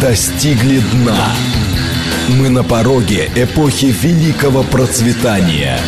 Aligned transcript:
достигли 0.00 0.80
дна. 0.92 1.34
Мы 2.28 2.48
на 2.48 2.64
пороге 2.64 3.30
эпохи 3.36 3.86
великого 3.86 4.64
процветания. 4.64 5.78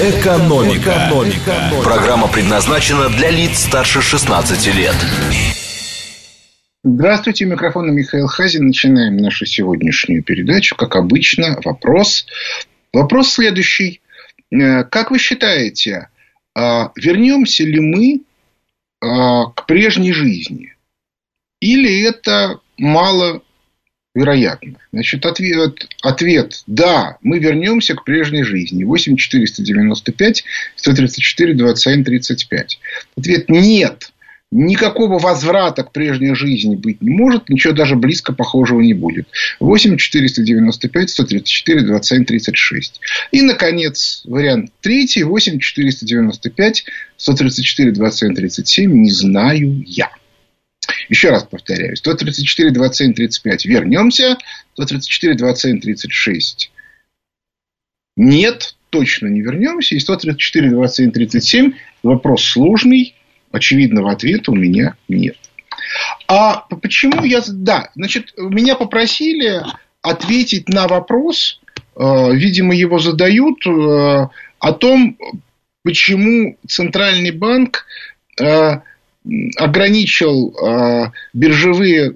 Экономика. 0.00 0.90
Экономика. 0.90 1.72
Программа 1.84 2.26
предназначена 2.26 3.08
для 3.10 3.30
лиц 3.30 3.60
старше 3.60 4.02
16 4.02 4.74
лет. 4.74 4.94
Здравствуйте, 6.82 7.44
микрофон 7.44 7.94
Михаил 7.94 8.26
Хазин. 8.26 8.66
Начинаем 8.66 9.18
нашу 9.18 9.46
сегодняшнюю 9.46 10.22
передачу. 10.22 10.74
Как 10.74 10.96
обычно, 10.96 11.60
вопрос. 11.64 12.26
Вопрос 12.92 13.32
следующий. 13.32 14.00
Э, 14.50 14.82
как 14.84 15.10
вы 15.10 15.18
считаете, 15.18 16.08
а, 16.56 16.90
вернемся 16.96 17.64
ли 17.64 17.78
мы 17.78 18.22
а, 19.00 19.46
к 19.50 19.66
прежней 19.66 20.12
жизни? 20.12 20.74
Или 21.60 22.02
это 22.02 22.58
мало 22.80 23.42
вероятно? 24.14 24.78
Значит, 24.92 25.24
ответ, 25.26 25.86
ответ– 26.02 26.62
да, 26.66 27.18
мы 27.22 27.38
вернемся 27.38 27.94
к 27.94 28.04
прежней 28.04 28.42
жизни. 28.42 28.84
8 28.84 29.16
495 29.16 30.44
134 30.76 31.54
27 31.54 32.04
35. 32.04 32.80
Ответ– 33.16 33.44
нет. 33.48 34.12
Никакого 34.52 35.20
возврата 35.20 35.84
к 35.84 35.92
прежней 35.92 36.34
жизни 36.34 36.74
быть 36.74 37.00
не 37.00 37.10
может, 37.10 37.48
ничего 37.48 37.72
даже 37.72 37.94
близко 37.94 38.32
похожего 38.32 38.80
не 38.80 38.94
будет. 38.94 39.28
8 39.60 39.96
495 39.96 41.10
134 41.10 41.82
27 41.82 42.24
36. 42.24 43.00
И, 43.30 43.42
наконец, 43.42 44.22
вариант 44.24 44.72
третий. 44.80 45.22
8 45.22 45.60
495 45.60 46.84
134 47.16 47.92
27 47.92 48.34
37. 48.34 48.92
Не 48.92 49.10
знаю 49.12 49.84
я. 49.86 50.10
Еще 51.08 51.30
раз 51.30 51.44
повторяю. 51.44 51.96
134, 51.96 52.70
27, 52.70 53.14
35. 53.14 53.64
Вернемся. 53.66 54.38
134, 54.74 55.34
27, 55.34 55.80
36. 55.80 56.72
Нет, 58.16 58.76
точно 58.90 59.28
не 59.28 59.40
вернемся. 59.40 59.94
И 59.94 60.00
134, 60.00 60.70
27, 60.70 61.10
37. 61.10 61.72
Вопрос 62.02 62.44
сложный 62.44 63.14
очевидного 63.50 64.12
ответа 64.12 64.52
у 64.52 64.54
меня 64.54 64.96
нет. 65.08 65.36
А 66.28 66.60
почему 66.82 67.24
я... 67.24 67.42
Да, 67.46 67.90
значит, 67.94 68.32
меня 68.36 68.76
попросили 68.76 69.62
ответить 70.02 70.68
на 70.68 70.86
вопрос, 70.86 71.60
э, 71.96 72.34
видимо, 72.34 72.74
его 72.74 72.98
задают, 72.98 73.66
э, 73.66 74.28
о 74.60 74.72
том, 74.72 75.18
почему 75.82 76.56
Центральный 76.66 77.32
банк 77.32 77.86
э, 78.40 78.80
ограничил 79.56 80.54
биржевые 81.34 82.14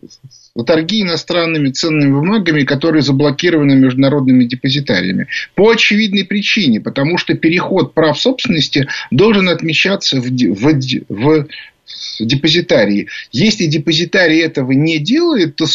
торги 0.63 1.03
иностранными 1.03 1.71
ценными 1.71 2.13
бумагами, 2.13 2.63
которые 2.63 3.03
заблокированы 3.03 3.75
международными 3.75 4.45
депозитариями. 4.45 5.27
По 5.57 5.71
очевидной 5.71 6.25
причине, 6.25 6.81
потому 6.81 7.19
что 7.19 7.35
переход 7.35 7.93
прав 7.93 8.19
собственности 8.19 8.87
должен 9.11 9.49
отмечаться 9.49 10.21
в, 10.21 10.29
в, 10.29 11.05
в 11.09 11.47
депозитарии. 12.21 13.09
Если 13.33 13.67
депозитарий 13.67 14.41
этого 14.41 14.71
не 14.73 14.99
делает, 14.99 15.57
то 15.57 15.67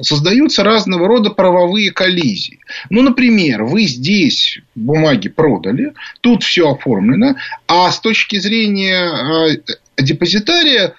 создаются 0.00 0.64
разного 0.64 1.06
рода 1.06 1.30
правовые 1.30 1.92
коллизии. 1.92 2.58
Ну, 2.90 3.02
например, 3.02 3.62
вы 3.62 3.84
здесь 3.84 4.58
бумаги 4.74 5.28
продали, 5.28 5.94
тут 6.20 6.42
все 6.42 6.70
оформлено, 6.70 7.36
а 7.66 7.90
с 7.90 8.00
точки 8.00 8.38
зрения 8.38 9.54
э, 9.54 9.76
депозитария 9.98 10.94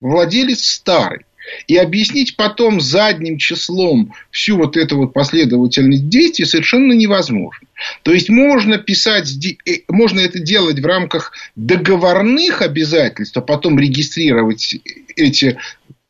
владелец 0.00 0.64
старый. 0.64 1.24
И 1.66 1.76
объяснить 1.76 2.36
потом 2.36 2.80
задним 2.80 3.36
числом 3.36 4.14
всю 4.30 4.56
вот 4.56 4.78
эту 4.78 4.96
вот 4.96 5.12
последовательность 5.12 6.08
действий 6.08 6.46
совершенно 6.46 6.94
невозможно. 6.94 7.68
То 8.02 8.12
есть 8.14 8.30
можно 8.30 8.78
писать, 8.78 9.30
э, 9.66 9.80
можно 9.88 10.20
это 10.20 10.38
делать 10.38 10.80
в 10.80 10.86
рамках 10.86 11.32
договорных 11.54 12.62
обязательств, 12.62 13.36
а 13.36 13.42
потом 13.42 13.78
регистрировать 13.78 14.76
эти 15.16 15.58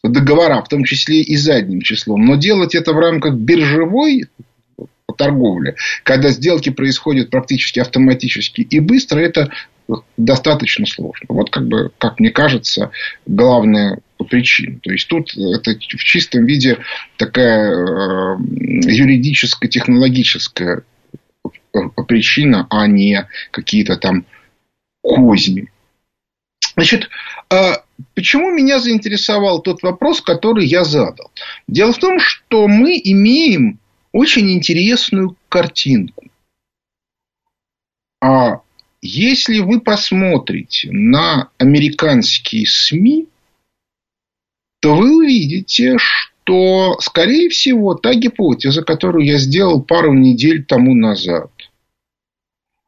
договора, 0.05 0.63
в 0.63 0.69
том 0.69 0.85
числе 0.85 1.23
и 1.23 1.37
задним 1.37 1.81
числом. 1.81 2.25
Но 2.25 2.37
делать 2.37 2.77
это 2.77 2.93
в 2.93 2.99
рамках 2.99 3.35
биржевой 3.35 4.27
торговли, 5.17 5.77
когда 6.03 6.31
сделки 6.31 6.71
происходят 6.71 7.31
практически 7.31 7.81
автоматически 7.81 8.63
и 8.63 8.81
быстро, 8.81 9.21
это 9.21 9.51
достаточно 10.17 10.87
сложно. 10.87 11.27
Вот 11.29 11.51
как 11.51 11.67
бы, 11.67 11.93
как 11.99 12.21
мне 12.21 12.31
кажется, 12.31 12.91
главная 13.27 14.01
причина. 14.29 14.81
То 14.81 14.91
есть 14.91 15.09
тут 15.09 15.37
это 15.37 15.73
в 15.73 16.05
чистом 16.05 16.47
виде 16.47 16.79
такая 17.17 17.71
э, 17.71 18.37
юридическая, 18.41 19.69
технологическая 19.69 20.85
причина, 22.07 22.67
а 22.71 22.87
не 22.87 23.29
какие-то 23.51 23.97
там 23.97 24.25
козни. 25.03 25.71
Значит, 26.77 27.09
а 27.51 27.85
почему 28.15 28.51
меня 28.51 28.79
заинтересовал 28.79 29.61
тот 29.61 29.83
вопрос, 29.83 30.21
который 30.21 30.67
я 30.67 30.85
задал? 30.85 31.31
Дело 31.69 31.93
в 31.93 31.99
том, 31.99 32.19
что 32.19 32.67
мы 32.67 33.01
имеем 33.03 33.79
очень 34.13 34.51
интересную 34.53 35.37
картинку. 35.49 36.25
А 38.21 38.61
если 39.07 39.59
вы 39.59 39.83
посмотрите 39.83 40.91
на 40.91 41.51
американские 41.59 42.67
СМИ, 42.67 43.29
то 44.81 44.95
вы 44.95 45.19
увидите, 45.19 45.99
что, 45.99 46.97
скорее 47.01 47.51
всего, 47.51 47.95
та 47.95 48.15
гипотеза, 48.15 48.83
которую 48.83 49.27
я 49.27 49.37
сделал 49.37 49.83
пару 49.83 50.15
недель 50.15 50.65
тому 50.65 50.95
назад, 50.95 51.51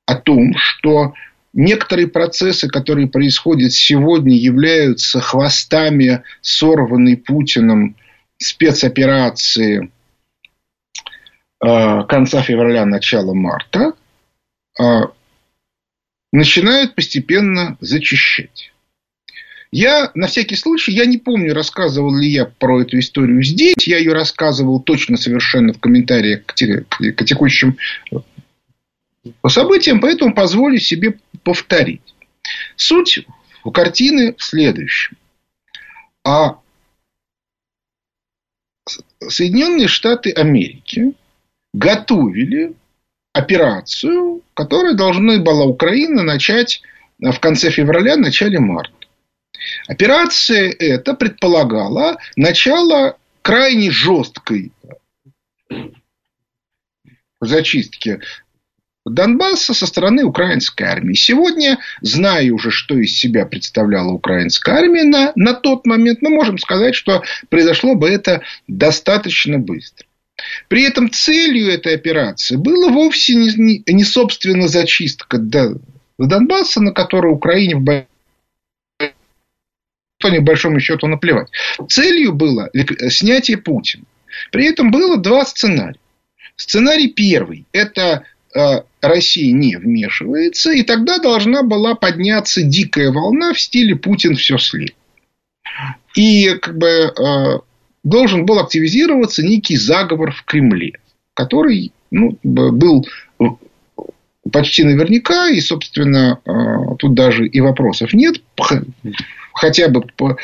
о 0.06 0.14
том, 0.14 0.54
что 0.56 1.12
некоторые 1.52 2.08
процессы, 2.08 2.66
которые 2.66 3.08
происходят 3.08 3.72
сегодня, 3.72 4.38
являются 4.38 5.20
хвостами 5.20 6.22
сорванной 6.40 7.18
Путиным 7.18 7.94
спецоперации 8.38 9.90
э, 11.62 12.04
конца 12.08 12.40
февраля, 12.40 12.86
начала 12.86 13.34
марта, 13.34 13.92
э, 14.80 14.82
начинают 16.36 16.94
постепенно 16.94 17.78
зачищать. 17.80 18.70
Я, 19.72 20.10
на 20.14 20.26
всякий 20.26 20.54
случай, 20.54 20.92
я 20.92 21.06
не 21.06 21.16
помню, 21.16 21.54
рассказывал 21.54 22.14
ли 22.14 22.28
я 22.28 22.44
про 22.44 22.82
эту 22.82 22.98
историю 22.98 23.42
здесь. 23.42 23.86
Я 23.86 23.98
ее 23.98 24.12
рассказывал 24.12 24.80
точно 24.80 25.16
совершенно 25.16 25.72
в 25.72 25.80
комментариях 25.80 26.44
к, 26.44 26.54
к 26.54 27.24
текущим 27.24 27.78
событиям, 29.46 30.00
поэтому 30.00 30.34
позволю 30.34 30.78
себе 30.78 31.18
повторить. 31.42 32.14
Суть 32.76 33.26
картины 33.72 34.34
в 34.36 34.42
следующем. 34.42 35.16
А 36.22 36.58
Соединенные 39.26 39.88
Штаты 39.88 40.32
Америки 40.32 41.14
готовили 41.72 42.74
операцию, 43.36 44.42
которая 44.54 44.94
должна 44.94 45.38
была 45.38 45.64
Украина 45.64 46.22
начать 46.22 46.80
в 47.18 47.38
конце 47.38 47.70
февраля, 47.70 48.16
начале 48.16 48.58
марта. 48.58 48.94
Операция 49.88 50.74
эта 50.78 51.12
предполагала 51.14 52.16
начало 52.36 53.16
крайне 53.42 53.90
жесткой 53.90 54.72
зачистки 57.40 58.20
Донбасса 59.04 59.74
со 59.74 59.86
стороны 59.86 60.24
украинской 60.24 60.84
армии. 60.84 61.14
Сегодня, 61.14 61.78
зная 62.00 62.50
уже, 62.52 62.70
что 62.70 62.96
из 62.98 63.18
себя 63.18 63.44
представляла 63.44 64.12
украинская 64.12 64.76
армия 64.76 65.04
на, 65.04 65.32
на 65.36 65.52
тот 65.52 65.86
момент, 65.86 66.22
мы 66.22 66.30
можем 66.30 66.58
сказать, 66.58 66.94
что 66.94 67.22
произошло 67.50 67.94
бы 67.94 68.08
это 68.08 68.42
достаточно 68.66 69.58
быстро. 69.58 70.05
При 70.68 70.84
этом 70.84 71.10
целью 71.10 71.68
этой 71.68 71.94
операции 71.94 72.56
было 72.56 72.90
вовсе 72.90 73.34
не, 73.34 73.82
не 73.86 74.04
собственно 74.04 74.68
зачистка 74.68 75.38
Донбасса, 75.38 76.80
на 76.80 76.92
которую 76.92 77.34
Украине 77.34 77.76
в 77.76 78.06
то 80.18 80.30
не 80.30 80.40
счету 80.80 81.06
наплевать. 81.06 81.48
Целью 81.88 82.32
было 82.32 82.70
снятие 83.08 83.58
Путина. 83.58 84.04
При 84.50 84.66
этом 84.66 84.90
было 84.90 85.18
два 85.18 85.44
сценария. 85.44 86.00
Сценарий 86.56 87.08
первый– 87.08 87.66
это 87.72 88.24
э, 88.54 88.82
Россия 89.02 89.52
не 89.52 89.76
вмешивается, 89.76 90.72
и 90.72 90.82
тогда 90.82 91.18
должна 91.18 91.62
была 91.62 91.94
подняться 91.94 92.62
дикая 92.62 93.10
волна 93.10 93.52
в 93.52 93.60
стиле 93.60 93.94
Путин 93.94 94.36
все 94.36 94.56
слил. 94.56 94.94
И 96.14 96.54
как 96.62 96.78
бы 96.78 96.88
э, 96.88 97.58
должен 98.06 98.46
был 98.46 98.60
активизироваться 98.60 99.44
некий 99.44 99.76
заговор 99.76 100.30
в 100.30 100.44
Кремле, 100.44 100.92
который 101.34 101.92
ну, 102.12 102.38
был 102.44 103.04
почти 104.52 104.84
наверняка, 104.84 105.48
и, 105.48 105.60
собственно, 105.60 106.40
э, 106.44 106.94
тут 107.00 107.14
даже 107.14 107.48
и 107.48 107.60
вопросов 107.60 108.12
нет, 108.12 108.40
хотя 109.52 109.88
бы 109.88 110.02
по, 110.16 110.36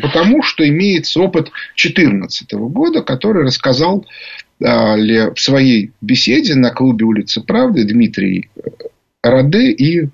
потому 0.00 0.44
что 0.44 0.66
имеется 0.68 1.20
опыт 1.20 1.50
2014 1.74 2.52
года, 2.52 3.02
который 3.02 3.42
рассказал 3.42 4.06
а, 4.62 4.96
в 4.96 5.40
своей 5.40 5.90
беседе 6.00 6.54
на 6.54 6.70
клубе 6.70 7.06
улицы 7.06 7.40
Правды 7.40 7.82
Дмитрий 7.82 8.50
Раде 9.20 9.72
и 9.72 10.08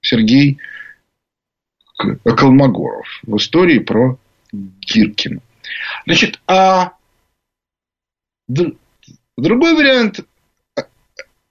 Сергей 0.00 0.58
Колмогоров 2.24 3.06
в 3.26 3.36
истории 3.36 3.80
про 3.80 4.18
Гиркина. 4.80 5.40
Значит, 6.06 6.40
а 6.46 6.92
другой 8.48 9.74
вариант 9.74 10.20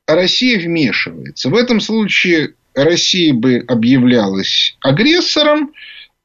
Россия 0.08 0.60
вмешивается. 0.60 1.50
В 1.50 1.56
этом 1.56 1.80
случае 1.80 2.54
Россия 2.74 3.34
бы 3.34 3.64
объявлялась 3.68 4.76
агрессором, 4.82 5.72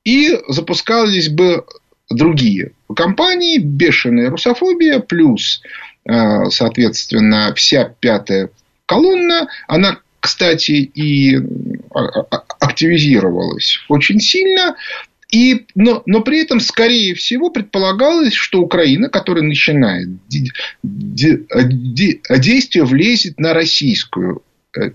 и 0.09 0.41
запускались 0.49 1.29
бы 1.29 1.67
другие 2.09 2.73
компании, 2.97 3.59
бешеная 3.59 4.31
русофобия, 4.31 5.01
плюс, 5.01 5.61
э, 6.09 6.47
соответственно, 6.51 7.53
вся 7.55 7.95
пятая 8.01 8.49
колонна, 8.87 9.49
она, 9.67 9.99
кстати, 10.21 10.73
и 10.73 11.37
а, 11.95 12.01
а, 12.01 12.43
активизировалась 12.61 13.81
очень 13.91 14.19
сильно, 14.19 14.77
и, 15.31 15.67
но, 15.75 16.03
но 16.07 16.23
при 16.23 16.41
этом, 16.41 16.59
скорее 16.59 17.15
всего, 17.15 17.51
предполагалось, 17.51 18.33
что 18.33 18.63
Украина, 18.63 19.11
которая 19.11 19.45
начинает 19.45 20.09
действие, 20.27 21.45
влезет 22.85 23.39
на 23.39 23.53
российскую 23.53 24.43
э, 24.75 24.93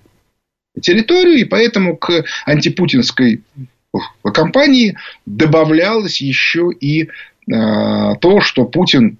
территорию, 0.81 1.35
и 1.35 1.43
поэтому 1.43 1.97
к 1.97 2.25
антипутинской 2.45 3.43
кампании 4.23 4.97
добавлялось 5.27 6.19
еще 6.19 6.71
и 6.79 7.03
э, 7.03 7.07
то, 7.47 8.41
что 8.41 8.65
Путин 8.65 9.19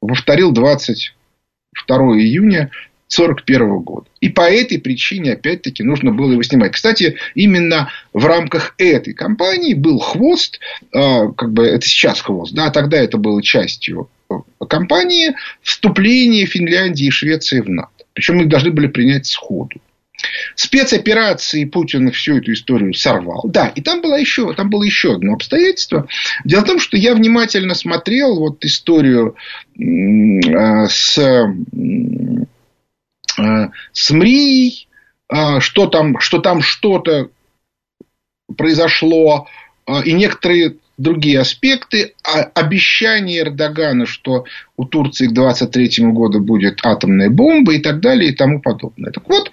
повторил 0.00 0.52
22 0.52 1.96
июня 2.18 2.70
1941 3.08 3.78
года. 3.80 4.06
И 4.20 4.28
по 4.28 4.42
этой 4.42 4.78
причине, 4.78 5.32
опять-таки, 5.32 5.82
нужно 5.82 6.12
было 6.12 6.32
его 6.32 6.42
снимать. 6.42 6.72
Кстати, 6.72 7.16
именно 7.34 7.90
в 8.12 8.24
рамках 8.26 8.74
этой 8.78 9.12
кампании 9.12 9.74
был 9.74 9.98
хвост, 9.98 10.58
э, 10.92 11.28
как 11.36 11.52
бы 11.52 11.66
это 11.66 11.86
сейчас 11.86 12.20
хвост, 12.20 12.54
да, 12.54 12.70
тогда 12.70 12.98
это 12.98 13.18
было 13.18 13.42
частью 13.42 14.08
кампании 14.68 15.34
вступления 15.62 16.46
Финляндии 16.46 17.06
и 17.06 17.10
Швеции 17.10 17.60
в 17.60 17.68
НАТО. 17.68 17.90
Причем 18.14 18.40
их 18.40 18.48
должны 18.48 18.70
были 18.70 18.86
принять 18.86 19.26
сходу. 19.26 19.80
Спецоперации 20.54 21.64
Путин 21.64 22.10
всю 22.12 22.38
эту 22.38 22.52
историю 22.52 22.94
сорвал. 22.94 23.42
Да, 23.44 23.68
и 23.68 23.80
там 23.80 24.00
было 24.00 24.16
еще, 24.16 24.54
там 24.54 24.70
было 24.70 24.84
еще 24.84 25.14
одно 25.14 25.34
обстоятельство. 25.34 26.08
Дело 26.44 26.62
в 26.62 26.66
том, 26.66 26.80
что 26.80 26.96
я 26.96 27.14
внимательно 27.14 27.74
смотрел 27.74 28.38
вот 28.38 28.64
историю 28.64 29.34
э, 29.76 30.86
с, 30.88 31.18
э, 31.18 31.44
с 33.36 34.10
МРИей, 34.10 34.88
э, 35.32 35.60
что 35.60 35.86
там, 35.86 36.18
что 36.20 36.38
там 36.38 36.62
что-то 36.62 37.30
произошло, 38.56 39.48
и 40.04 40.12
некоторые 40.12 40.76
другие 40.96 41.40
аспекты. 41.40 42.14
А 42.22 42.42
обещание 42.54 43.40
Эрдогана, 43.40 44.06
что 44.06 44.44
у 44.76 44.84
Турции 44.84 45.26
к 45.26 45.32
2023 45.32 46.06
году 46.12 46.40
будет 46.40 46.80
атомная 46.84 47.30
бомба 47.30 47.74
и 47.74 47.78
так 47.80 48.00
далее 48.00 48.30
и 48.30 48.34
тому 48.34 48.60
подобное. 48.60 49.12
Так 49.12 49.24
вот, 49.28 49.50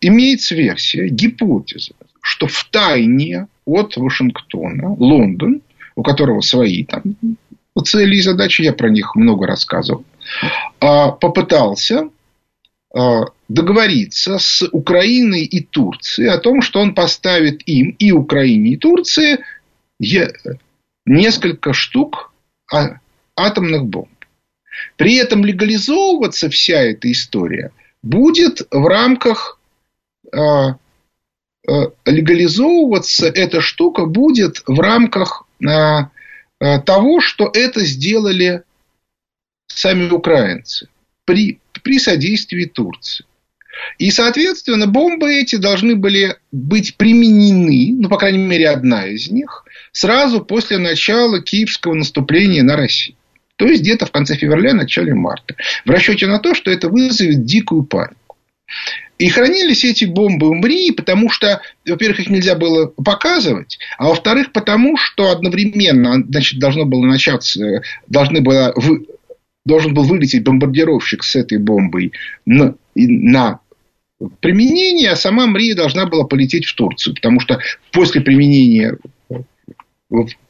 имеется 0.00 0.54
версия, 0.54 1.08
гипотеза, 1.08 1.92
что 2.20 2.46
в 2.46 2.64
тайне 2.70 3.46
от 3.64 3.96
Вашингтона 3.96 4.94
Лондон, 4.94 5.62
у 5.96 6.02
которого 6.02 6.40
свои 6.40 6.84
там 6.84 7.02
цели 7.84 8.16
и 8.16 8.20
задачи, 8.20 8.62
я 8.62 8.72
про 8.72 8.90
них 8.90 9.14
много 9.16 9.46
рассказывал, 9.46 10.04
попытался 10.78 12.10
договориться 12.92 14.38
с 14.38 14.68
Украиной 14.72 15.44
и 15.44 15.60
Турцией 15.62 16.28
о 16.28 16.38
том, 16.38 16.60
что 16.60 16.80
он 16.80 16.94
поставит 16.94 17.62
им 17.68 17.90
и 17.90 18.10
Украине, 18.10 18.72
и 18.72 18.76
Турции 18.76 19.44
несколько 21.06 21.72
штук 21.72 22.32
атомных 23.36 23.84
бомб. 23.86 24.08
При 24.96 25.16
этом 25.16 25.44
легализовываться 25.44 26.48
вся 26.50 26.80
эта 26.82 27.10
история 27.10 27.72
будет 28.02 28.66
в 28.70 28.86
рамках 28.86 29.58
а, 30.32 30.76
а, 31.66 31.92
легализовываться 32.06 33.26
эта 33.26 33.60
штука 33.60 34.06
будет 34.06 34.62
в 34.66 34.80
рамках 34.80 35.46
того, 36.58 37.20
что 37.20 37.50
это 37.52 37.84
сделали 37.84 38.62
сами 39.66 40.10
украинцы 40.10 40.88
при, 41.24 41.60
при 41.82 41.98
содействии 41.98 42.64
Турции. 42.64 43.24
И, 43.98 44.10
соответственно, 44.10 44.86
бомбы 44.86 45.32
эти 45.34 45.56
должны 45.56 45.96
были 45.96 46.36
быть 46.52 46.96
применены, 46.96 47.96
ну, 47.98 48.08
по 48.08 48.18
крайней 48.18 48.44
мере, 48.44 48.68
одна 48.68 49.06
из 49.06 49.30
них, 49.30 49.64
сразу 49.92 50.40
после 50.40 50.78
начала 50.78 51.40
киевского 51.40 51.94
наступления 51.94 52.62
на 52.62 52.76
Россию. 52.76 53.16
То 53.56 53.66
есть 53.66 53.82
где-то 53.82 54.06
в 54.06 54.10
конце 54.10 54.36
февраля, 54.36 54.72
начале 54.72 55.14
марта. 55.14 55.54
В 55.84 55.90
расчете 55.90 56.26
на 56.26 56.38
то, 56.38 56.54
что 56.54 56.70
это 56.70 56.88
вызовет 56.88 57.44
дикую 57.44 57.82
панику. 57.84 58.36
И 59.18 59.28
хранились 59.28 59.84
эти 59.84 60.06
бомбы 60.06 60.48
в 60.48 60.54
МРИ, 60.54 60.92
потому 60.92 61.28
что, 61.28 61.60
во-первых, 61.86 62.20
их 62.20 62.30
нельзя 62.30 62.54
было 62.54 62.86
показывать, 62.86 63.78
а 63.98 64.08
во-вторых, 64.08 64.52
потому 64.52 64.96
что 64.96 65.30
одновременно 65.30 66.24
значит, 66.26 66.58
должно 66.58 66.86
было 66.86 67.04
начаться, 67.04 67.82
должны 68.06 68.40
было 68.40 68.72
вы, 68.76 69.04
должен 69.64 69.94
был 69.94 70.04
вылететь 70.04 70.44
бомбардировщик 70.44 71.22
с 71.22 71.36
этой 71.36 71.58
бомбой 71.58 72.12
на, 72.46 72.74
на 72.94 73.60
применение, 74.40 75.10
а 75.10 75.16
сама 75.16 75.46
МРИ 75.46 75.74
должна 75.74 76.06
была 76.06 76.24
полететь 76.24 76.66
в 76.66 76.74
Турцию, 76.74 77.14
потому 77.14 77.40
что 77.40 77.60
после 77.92 78.20
применения 78.20 78.96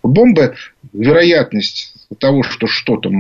бомбы 0.03 0.57
вероятность 0.93 1.95
того, 2.19 2.43
что 2.43 2.67
что-то 2.67 3.11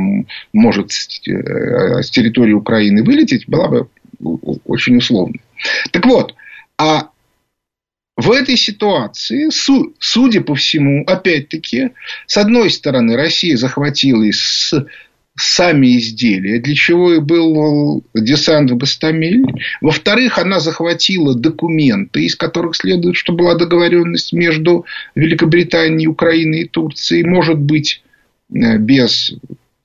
может 0.52 0.90
э, 0.90 2.02
с 2.02 2.10
территории 2.10 2.52
Украины 2.52 3.04
вылететь, 3.04 3.48
была 3.48 3.68
бы 3.68 3.88
очень 4.64 4.96
условной. 4.96 5.40
Так 5.92 6.06
вот, 6.06 6.34
а 6.78 7.10
в 8.16 8.32
этой 8.32 8.56
ситуации, 8.56 9.48
судя 9.98 10.40
по 10.42 10.54
всему, 10.54 11.04
опять-таки, 11.06 11.90
с 12.26 12.36
одной 12.36 12.70
стороны, 12.70 13.16
Россия 13.16 13.56
захватила 13.56 14.24
с 14.30 14.74
сами 15.40 15.98
изделия, 15.98 16.60
для 16.60 16.74
чего 16.74 17.14
и 17.14 17.20
был 17.20 18.04
десант 18.14 18.70
в 18.70 18.76
Гастамель. 18.76 19.44
Во-вторых, 19.80 20.38
она 20.38 20.60
захватила 20.60 21.34
документы, 21.34 22.24
из 22.24 22.36
которых 22.36 22.76
следует, 22.76 23.16
что 23.16 23.32
была 23.32 23.54
договоренность 23.54 24.32
между 24.32 24.86
Великобританией, 25.14 26.08
Украиной 26.08 26.60
и 26.60 26.68
Турцией. 26.68 27.24
Может 27.24 27.58
быть, 27.58 28.02
Э, 28.52 28.78
без 28.78 29.32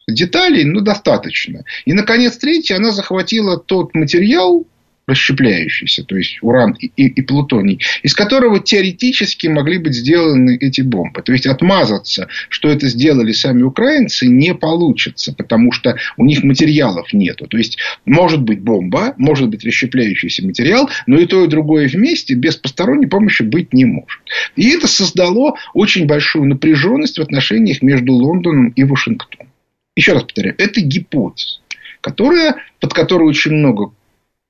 деталей, 0.07 0.63
но 0.65 0.81
достаточно. 0.81 1.63
И, 1.85 1.93
наконец, 1.93 2.37
третье, 2.37 2.75
она 2.75 2.91
захватила 2.91 3.57
тот 3.57 3.95
материал, 3.95 4.65
расщепляющийся, 5.07 6.03
то 6.03 6.15
есть 6.15 6.39
уран 6.41 6.75
и, 6.79 6.87
и, 6.95 7.07
и 7.07 7.21
плутоний, 7.21 7.79
из 8.03 8.13
которого 8.13 8.59
теоретически 8.59 9.47
могли 9.47 9.77
быть 9.77 9.93
сделаны 9.93 10.57
эти 10.59 10.81
бомбы. 10.81 11.21
То 11.21 11.31
есть 11.31 11.45
отмазаться, 11.45 12.27
что 12.49 12.69
это 12.69 12.87
сделали 12.87 13.31
сами 13.31 13.61
украинцы, 13.61 14.27
не 14.27 14.55
получится, 14.55 15.33
потому 15.33 15.71
что 15.71 15.97
у 16.17 16.25
них 16.25 16.43
материалов 16.43 17.13
нету. 17.13 17.47
То 17.47 17.57
есть 17.57 17.77
может 18.05 18.41
быть 18.41 18.61
бомба, 18.61 19.13
может 19.17 19.49
быть 19.49 19.63
расщепляющийся 19.63 20.45
материал, 20.45 20.89
но 21.05 21.19
и 21.19 21.25
то, 21.25 21.43
и 21.43 21.47
другое 21.47 21.87
вместе 21.87 22.33
без 22.33 22.55
посторонней 22.55 23.07
помощи 23.07 23.43
быть 23.43 23.73
не 23.73 23.85
может. 23.85 24.21
И 24.55 24.69
это 24.69 24.87
создало 24.87 25.55
очень 25.73 26.07
большую 26.07 26.45
напряженность 26.45 27.17
в 27.17 27.21
отношениях 27.21 27.81
между 27.81 28.13
Лондоном 28.13 28.69
и 28.69 28.83
Вашингтоном. 28.83 29.51
Еще 29.95 30.13
раз 30.13 30.23
повторяю, 30.23 30.55
это 30.57 30.81
гипотеза, 30.81 31.59
которая, 32.01 32.55
под 32.79 32.93
которой 32.93 33.29
очень 33.29 33.53
много 33.53 33.91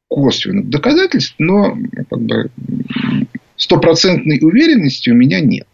косвенных 0.08 0.70
доказательств, 0.70 1.36
но 1.38 1.78
как 2.10 2.22
бы, 2.22 2.52
стопроцентной 3.58 4.40
уверенности 4.42 5.10
у 5.10 5.16
меня 5.16 5.40
нет. 5.40 5.68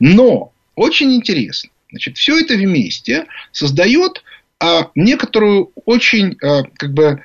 Но 0.00 0.52
очень 0.74 1.14
интересно. 1.14 1.70
Значит, 1.90 2.18
все 2.18 2.38
это 2.38 2.54
вместе 2.54 3.26
создает 3.52 4.22
а, 4.60 4.90
некоторую 4.94 5.70
очень 5.84 6.36
а, 6.42 6.64
как 6.76 6.92
бы, 6.92 7.22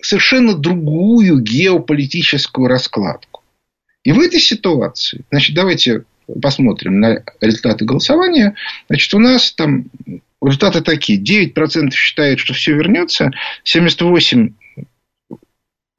совершенно 0.00 0.54
другую 0.54 1.40
геополитическую 1.40 2.68
раскладку. 2.68 3.42
И 4.02 4.12
в 4.12 4.20
этой 4.20 4.40
ситуации, 4.40 5.24
значит, 5.30 5.54
давайте 5.54 6.04
посмотрим 6.40 7.00
на 7.00 7.22
результаты 7.40 7.84
голосования. 7.84 8.54
Значит, 8.88 9.12
у 9.14 9.18
нас 9.18 9.52
там 9.52 9.86
результаты 10.42 10.80
такие. 10.80 11.20
9% 11.20 11.90
считают, 11.90 12.40
что 12.40 12.54
все 12.54 12.72
вернется, 12.72 13.30
78 13.64 14.54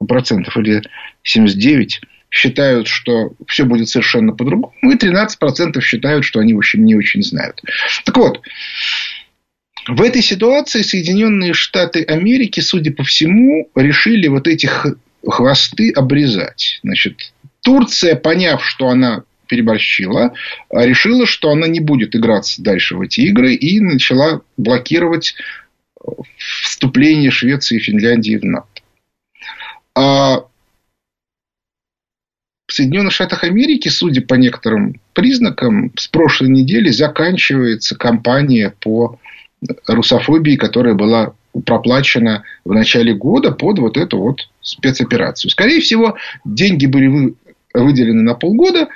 процентов 0.04 0.56
или 0.56 0.82
79 1.22 2.00
считают, 2.30 2.88
что 2.88 3.32
все 3.46 3.64
будет 3.64 3.88
совершенно 3.88 4.32
по-другому, 4.32 4.72
и 4.82 4.96
13% 4.96 5.80
считают, 5.80 6.24
что 6.24 6.40
они, 6.40 6.54
в 6.54 6.58
общем, 6.58 6.84
не 6.84 6.94
очень 6.94 7.22
знают. 7.22 7.60
Так 8.04 8.16
вот, 8.16 8.40
в 9.86 10.00
этой 10.00 10.22
ситуации 10.22 10.82
Соединенные 10.82 11.52
Штаты 11.52 12.02
Америки, 12.02 12.60
судя 12.60 12.92
по 12.92 13.04
всему, 13.04 13.68
решили 13.74 14.28
вот 14.28 14.48
эти 14.48 14.68
хвосты 15.26 15.90
обрезать. 15.90 16.80
Значит, 16.82 17.32
Турция, 17.62 18.16
поняв, 18.16 18.64
что 18.64 18.88
она 18.88 19.24
переборщила, 19.46 20.32
решила, 20.70 21.26
что 21.26 21.50
она 21.50 21.66
не 21.66 21.80
будет 21.80 22.16
играться 22.16 22.62
дальше 22.62 22.96
в 22.96 23.02
эти 23.02 23.20
игры 23.20 23.54
и 23.54 23.80
начала 23.80 24.40
блокировать 24.56 25.34
вступление 26.38 27.30
Швеции 27.30 27.76
и 27.76 27.80
Финляндии 27.80 28.36
в 28.36 28.44
НАТО. 28.44 28.71
А 29.94 30.44
в 32.66 32.72
Соединенных 32.72 33.12
Штатах 33.12 33.44
Америки, 33.44 33.88
судя 33.88 34.22
по 34.22 34.34
некоторым 34.34 35.00
признакам, 35.12 35.92
с 35.96 36.08
прошлой 36.08 36.48
недели 36.48 36.88
заканчивается 36.88 37.96
кампания 37.96 38.74
по 38.80 39.18
русофобии, 39.86 40.56
которая 40.56 40.94
была 40.94 41.34
проплачена 41.66 42.44
в 42.64 42.72
начале 42.72 43.14
года 43.14 43.52
под 43.52 43.78
вот 43.78 43.96
эту 43.98 44.18
вот 44.18 44.48
спецоперацию. 44.62 45.50
Скорее 45.50 45.80
всего, 45.80 46.16
деньги 46.44 46.86
были 46.86 47.34
выделены 47.74 48.22
на 48.22 48.34
полгода, 48.34 48.88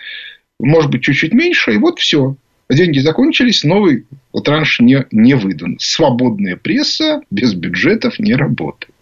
может 0.59 0.91
быть, 0.91 1.03
чуть-чуть 1.03 1.35
меньше, 1.35 1.75
и 1.75 1.79
вот 1.79 1.99
все. 1.99 2.37
Деньги 2.71 2.99
закончились, 2.99 3.63
новый 3.63 4.07
транш 4.43 4.81
не, 4.81 5.07
не 5.13 5.35
выдан. 5.35 5.77
Свободная 5.79 6.57
пресса 6.57 7.21
без 7.31 7.55
бюджетов 7.55 8.19
не 8.19 8.35
работает. 8.35 8.93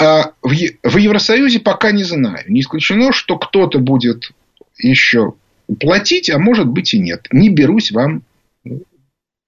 А 0.00 0.32
в, 0.42 0.50
Евросоюзе 0.50 1.60
пока 1.60 1.92
не 1.92 2.04
знаю. 2.04 2.44
Не 2.48 2.60
исключено, 2.60 3.12
что 3.12 3.38
кто-то 3.38 3.78
будет 3.78 4.32
еще 4.78 5.34
платить, 5.80 6.30
а 6.30 6.38
может 6.38 6.66
быть 6.66 6.94
и 6.94 6.98
нет. 6.98 7.28
Не 7.30 7.50
берусь 7.50 7.92
вам 7.92 8.22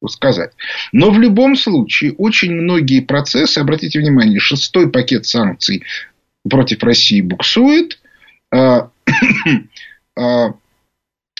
сказать. 0.08 0.52
Но 0.92 1.10
в 1.10 1.18
любом 1.18 1.56
случае 1.56 2.12
очень 2.12 2.52
многие 2.52 3.00
процессы, 3.00 3.58
обратите 3.58 3.98
внимание, 3.98 4.38
шестой 4.38 4.90
пакет 4.90 5.26
санкций 5.26 5.82
против 6.48 6.82
России 6.82 7.20
буксует. 7.20 8.00
А, 8.52 8.90
а, 10.16 10.54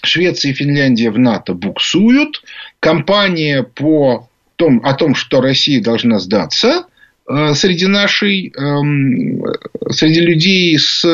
Швеция 0.02 0.52
и 0.52 0.54
Финляндия 0.54 1.10
в 1.10 1.18
НАТО 1.18 1.54
буксуют. 1.54 2.42
Компания 2.80 3.62
по 3.62 4.28
том, 4.56 4.80
о 4.84 4.94
том, 4.94 5.14
что 5.14 5.40
Россия 5.40 5.82
должна 5.82 6.18
сдаться 6.18 6.86
среди 7.26 7.86
нашей, 7.86 8.52
эм, 8.56 9.42
среди 9.90 10.20
людей 10.20 10.78
с 10.78 11.04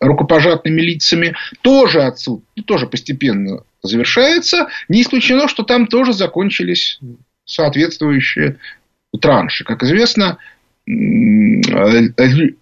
рукопожатными 0.00 0.80
лицами, 0.80 1.34
тоже 1.62 2.02
отсюда, 2.02 2.42
тоже 2.66 2.86
постепенно 2.86 3.62
завершается. 3.82 4.68
Не 4.88 5.02
исключено, 5.02 5.48
что 5.48 5.64
там 5.64 5.86
тоже 5.86 6.12
закончились 6.12 6.98
соответствующие 7.44 8.58
транши. 9.20 9.64
Как 9.64 9.82
известно, 9.82 10.38
люди 10.86 12.54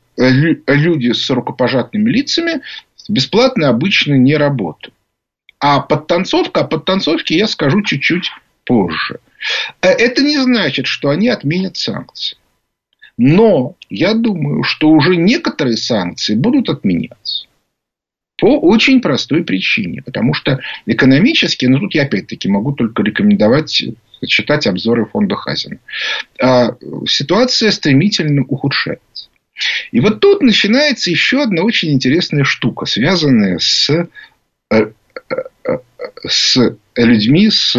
с 1.12 1.30
рукопожатными 1.30 2.10
лицами 2.10 2.62
бесплатно 3.08 3.68
обычно 3.68 4.14
не 4.14 4.36
работают. 4.36 4.94
А 5.58 5.80
подтанцовка, 5.80 6.60
о 6.60 6.64
подтанцовке 6.64 7.36
я 7.36 7.46
скажу 7.46 7.82
чуть-чуть 7.82 8.30
позже. 8.64 9.20
Э, 9.80 9.88
это 9.88 10.22
не 10.22 10.38
значит, 10.38 10.86
что 10.86 11.10
они 11.10 11.28
отменят 11.28 11.76
санкции. 11.76 12.36
Но 13.18 13.76
я 13.88 14.14
думаю, 14.14 14.62
что 14.62 14.90
уже 14.90 15.16
некоторые 15.16 15.76
санкции 15.76 16.34
будут 16.34 16.68
отменяться. 16.68 17.46
По 18.38 18.58
очень 18.60 19.00
простой 19.00 19.42
причине. 19.44 20.02
Потому 20.02 20.34
что 20.34 20.60
экономически, 20.84 21.66
ну 21.66 21.78
тут 21.78 21.94
я 21.94 22.02
опять-таки 22.02 22.48
могу 22.48 22.72
только 22.72 23.02
рекомендовать 23.02 23.82
читать 24.26 24.66
обзоры 24.66 25.06
фонда 25.06 25.36
Хазина. 25.36 25.78
А, 26.40 26.76
ситуация 27.06 27.70
стремительно 27.70 28.42
ухудшается. 28.42 29.28
И 29.90 30.00
вот 30.00 30.20
тут 30.20 30.42
начинается 30.42 31.10
еще 31.10 31.42
одна 31.42 31.62
очень 31.62 31.92
интересная 31.92 32.44
штука, 32.44 32.84
связанная 32.84 33.58
с, 33.58 33.88
э, 33.90 34.06
э, 34.70 35.78
с 36.28 36.76
людьми 36.94 37.50
с 37.50 37.74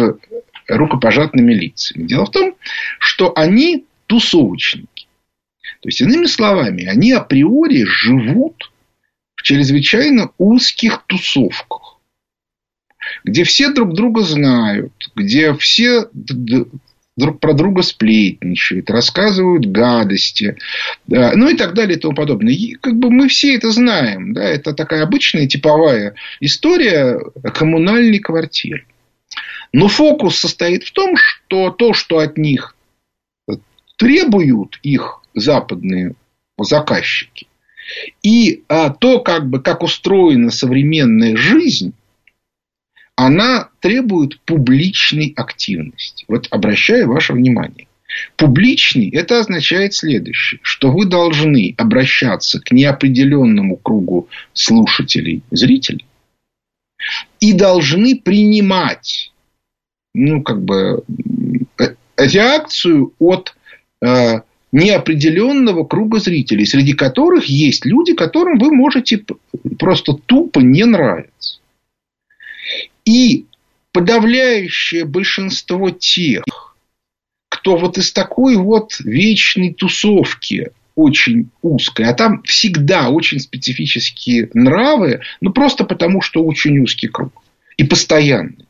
рукопожатными 0.66 1.54
лицами. 1.54 2.04
Дело 2.06 2.26
в 2.26 2.30
том, 2.30 2.56
что 2.98 3.32
они 3.36 3.86
тусовочники. 4.06 4.97
То 5.80 5.88
есть, 5.88 6.00
иными 6.00 6.26
словами, 6.26 6.84
они 6.84 7.12
априори 7.12 7.84
живут 7.84 8.72
в 9.36 9.42
чрезвычайно 9.42 10.30
узких 10.38 11.04
тусовках, 11.06 11.98
где 13.24 13.44
все 13.44 13.72
друг 13.72 13.94
друга 13.94 14.22
знают, 14.22 14.92
где 15.14 15.54
все 15.54 16.08
друг 17.18 17.40
про 17.40 17.52
друга 17.52 17.82
сплетничают, 17.82 18.90
рассказывают 18.90 19.66
гадости, 19.66 20.56
да, 21.06 21.32
ну 21.34 21.48
и 21.48 21.56
так 21.56 21.74
далее 21.74 21.98
и 21.98 22.00
тому 22.00 22.14
подобное. 22.14 22.52
И 22.52 22.74
как 22.74 22.96
бы 22.96 23.10
мы 23.10 23.28
все 23.28 23.56
это 23.56 23.70
знаем, 23.70 24.32
да, 24.34 24.44
это 24.44 24.72
такая 24.72 25.02
обычная 25.02 25.46
типовая 25.46 26.14
история 26.40 27.20
коммунальной 27.54 28.20
квартиры. 28.20 28.86
Но 29.72 29.88
фокус 29.88 30.38
состоит 30.38 30.84
в 30.84 30.92
том, 30.92 31.16
что 31.16 31.70
то, 31.70 31.92
что 31.92 32.18
от 32.18 32.38
них 32.38 32.76
требуют 33.96 34.78
их 34.82 35.22
западные 35.38 36.14
заказчики, 36.58 37.46
и 38.22 38.64
а, 38.68 38.90
то, 38.90 39.20
как, 39.20 39.48
бы, 39.48 39.62
как 39.62 39.82
устроена 39.82 40.50
современная 40.50 41.36
жизнь, 41.36 41.94
она 43.16 43.70
требует 43.80 44.40
публичной 44.40 45.32
активности. 45.36 46.24
Вот 46.28 46.48
обращаю 46.50 47.08
ваше 47.08 47.32
внимание. 47.32 47.88
Публичный– 48.36 49.08
это 49.12 49.40
означает 49.40 49.94
следующее, 49.94 50.60
что 50.62 50.90
вы 50.90 51.06
должны 51.06 51.74
обращаться 51.76 52.60
к 52.60 52.70
неопределенному 52.72 53.76
кругу 53.76 54.28
слушателей, 54.52 55.42
зрителей, 55.50 56.06
и 57.40 57.52
должны 57.52 58.16
принимать 58.16 59.32
ну, 60.14 60.42
как 60.42 60.62
бы, 60.62 61.04
э, 61.78 61.94
реакцию 62.16 63.14
от 63.18 63.54
э, 64.02 64.40
неопределенного 64.72 65.84
круга 65.84 66.18
зрителей, 66.18 66.66
среди 66.66 66.92
которых 66.92 67.46
есть 67.46 67.86
люди, 67.86 68.14
которым 68.14 68.58
вы 68.58 68.74
можете 68.74 69.24
просто 69.78 70.14
тупо 70.14 70.60
не 70.60 70.84
нравиться. 70.84 71.60
И 73.04 73.46
подавляющее 73.92 75.04
большинство 75.04 75.90
тех, 75.90 76.44
кто 77.48 77.76
вот 77.76 77.96
из 77.98 78.12
такой 78.12 78.56
вот 78.56 79.00
вечной 79.00 79.72
тусовки 79.72 80.70
очень 80.94 81.48
узкой, 81.62 82.06
а 82.06 82.14
там 82.14 82.42
всегда 82.42 83.08
очень 83.08 83.40
специфические 83.40 84.50
нравы, 84.52 85.20
ну 85.40 85.52
просто 85.52 85.84
потому, 85.84 86.20
что 86.20 86.42
очень 86.42 86.78
узкий 86.80 87.08
круг 87.08 87.32
и 87.76 87.84
постоянный. 87.84 88.66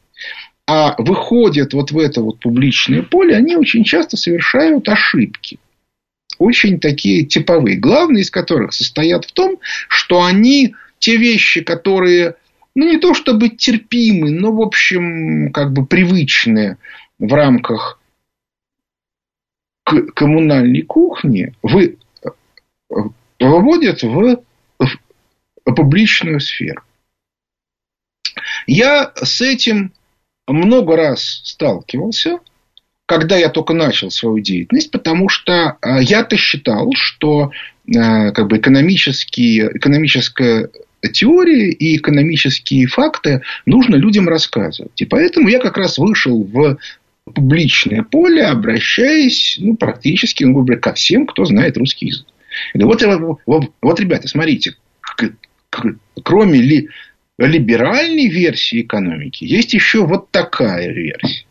А 0.67 0.95
выходят 0.99 1.73
вот 1.73 1.91
в 1.91 1.99
это 1.99 2.21
вот 2.21 2.41
публичное 2.41 3.03
поле, 3.03 3.35
они 3.35 3.57
очень 3.57 3.85
часто 3.85 4.19
совершают 4.19 4.89
ошибки 4.89 5.59
очень 6.39 6.81
такие 6.81 7.25
типовые. 7.25 7.77
Главные 7.77 8.23
из 8.23 8.31
которых 8.31 8.73
состоят 8.73 9.25
в 9.25 9.33
том, 9.33 9.59
что 9.89 10.25
они 10.25 10.75
те 10.99 11.17
вещи, 11.17 11.63
которые, 11.63 12.37
ну, 12.75 12.91
не 12.91 12.99
то 12.99 13.15
чтобы 13.15 13.51
терпимы, 13.51 14.31
но, 14.31 14.53
в 14.53 14.61
общем, 14.61 15.53
как 15.53 15.73
бы 15.73 15.87
привычные 15.87 16.79
в 17.19 17.33
рамках 17.33 18.01
коммунальной 20.15 20.83
кухни, 20.83 21.55
вы, 21.63 21.97
выводят 23.39 24.03
в, 24.03 24.43
в 24.79 25.75
публичную 25.75 26.41
сферу. 26.41 26.83
Я 28.67 29.13
с 29.17 29.41
этим 29.41 29.93
много 30.47 30.97
раз 30.97 31.41
сталкивался 31.45 32.41
когда 33.09 33.39
я 33.39 33.49
только 33.49 33.73
начал 33.73 34.11
свою 34.11 34.39
деятельность, 34.41 34.91
потому 34.91 35.31
что 35.31 35.79
э, 35.81 36.03
я-то 36.03 36.37
считал, 36.37 36.93
что 36.95 37.53
э, 37.87 38.33
как 38.33 38.49
бы 38.49 38.59
экономические, 38.59 39.71
экономическая 39.79 40.69
теория 41.15 41.71
и 41.71 41.97
экономические 41.97 42.87
факты 42.87 43.41
нужно 43.65 43.97
людям 43.97 44.29
рассказывать. 44.29 45.01
И 45.01 45.07
поэтому 45.07 45.49
я 45.49 45.59
как 45.59 45.79
раз 45.79 45.97
вышел 45.97 46.45
в 46.45 46.77
публичное 47.25 48.03
поле, 48.03 48.45
обращаясь 48.45 49.57
ну, 49.59 49.75
практически 49.75 50.45
ну, 50.45 50.67
ко 50.77 50.93
всем, 50.93 51.27
кто 51.27 51.47
знает 51.47 51.79
русский 51.79 52.09
язык. 52.09 52.27
Вот, 52.75 53.03
вот, 53.47 53.71
вот 53.81 54.01
ребята, 54.01 54.29
смотрите, 54.29 54.75
кроме 56.23 56.61
ли, 56.61 56.89
либеральной 57.39 58.29
версии 58.29 58.83
экономики, 58.83 59.45
есть 59.45 59.73
еще 59.73 60.05
вот 60.05 60.31
такая 60.31 60.93
версия. 60.93 61.48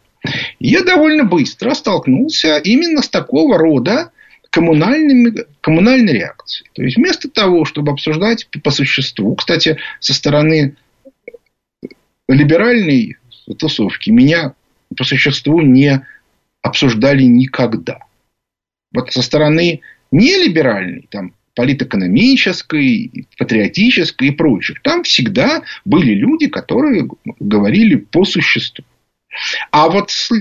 Я 0.60 0.84
довольно 0.84 1.24
быстро 1.24 1.74
столкнулся 1.74 2.57
именно 2.57 3.01
с 3.01 3.10
такого 3.10 3.57
рода 3.57 4.12
коммунальными, 4.50 5.46
коммунальной 5.62 6.13
реакцией. 6.13 6.69
То 6.74 6.84
есть, 6.84 6.98
вместо 6.98 7.29
того, 7.29 7.65
чтобы 7.65 7.91
обсуждать 7.91 8.48
по 8.63 8.72
существу, 8.72 9.36
кстати, 9.36 9.77
со 10.00 10.13
стороны 10.13 10.75
либеральной 12.27 13.17
тусовки 13.57 14.10
меня 14.10 14.53
по 14.96 15.03
существу 15.03 15.62
не 15.62 16.01
обсуждали 16.62 17.24
никогда. 17.24 18.00
Вот 18.93 19.12
со 19.12 19.22
стороны 19.22 19.81
нелиберальной, 20.12 21.07
там, 21.10 21.34
политэкономической, 21.55 23.27
патриотической 23.38 24.29
и 24.29 24.31
прочих, 24.31 24.81
там 24.81 25.03
всегда 25.03 25.63
были 25.86 26.13
люди, 26.13 26.48
которые 26.48 27.07
говорили 27.39 27.96
по 27.96 28.25
существу. 28.25 28.86
А 29.72 29.89
вот 29.89 30.12
с, 30.12 30.32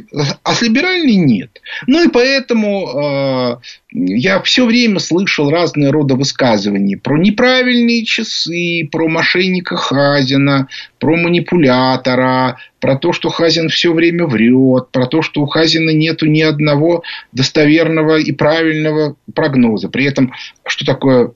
а 0.43 0.55
с 0.55 0.63
либеральной 0.63 1.17
нет. 1.17 1.61
Ну 1.87 2.05
и 2.05 2.09
поэтому 2.09 2.89
э, 2.89 3.57
я 3.93 4.41
все 4.43 4.67
время 4.67 4.99
слышал 4.99 5.51
разные 5.51 5.91
рода 5.91 6.15
высказывания 6.15 6.97
про 6.97 7.19
неправильные 7.19 8.05
часы, 8.05 8.89
про 8.91 9.09
мошенника 9.09 9.77
Хазина, 9.77 10.69
про 10.99 11.17
манипулятора, 11.17 12.59
про 12.81 12.97
то, 12.97 13.13
что 13.13 13.31
Хазин 13.31 13.69
все 13.69 13.93
время 13.93 14.27
врет, 14.27 14.91
про 14.93 15.07
то, 15.07 15.23
что 15.23 15.43
у 15.43 15.47
Хазина 15.47 15.91
нету 15.91 16.27
ни 16.27 16.41
одного 16.41 17.03
достоверного 17.33 18.19
и 18.19 18.33
правильного 18.33 19.17
прогноза. 19.35 19.89
При 19.89 20.05
этом, 20.05 20.33
что 20.65 20.85
такое 20.85 21.33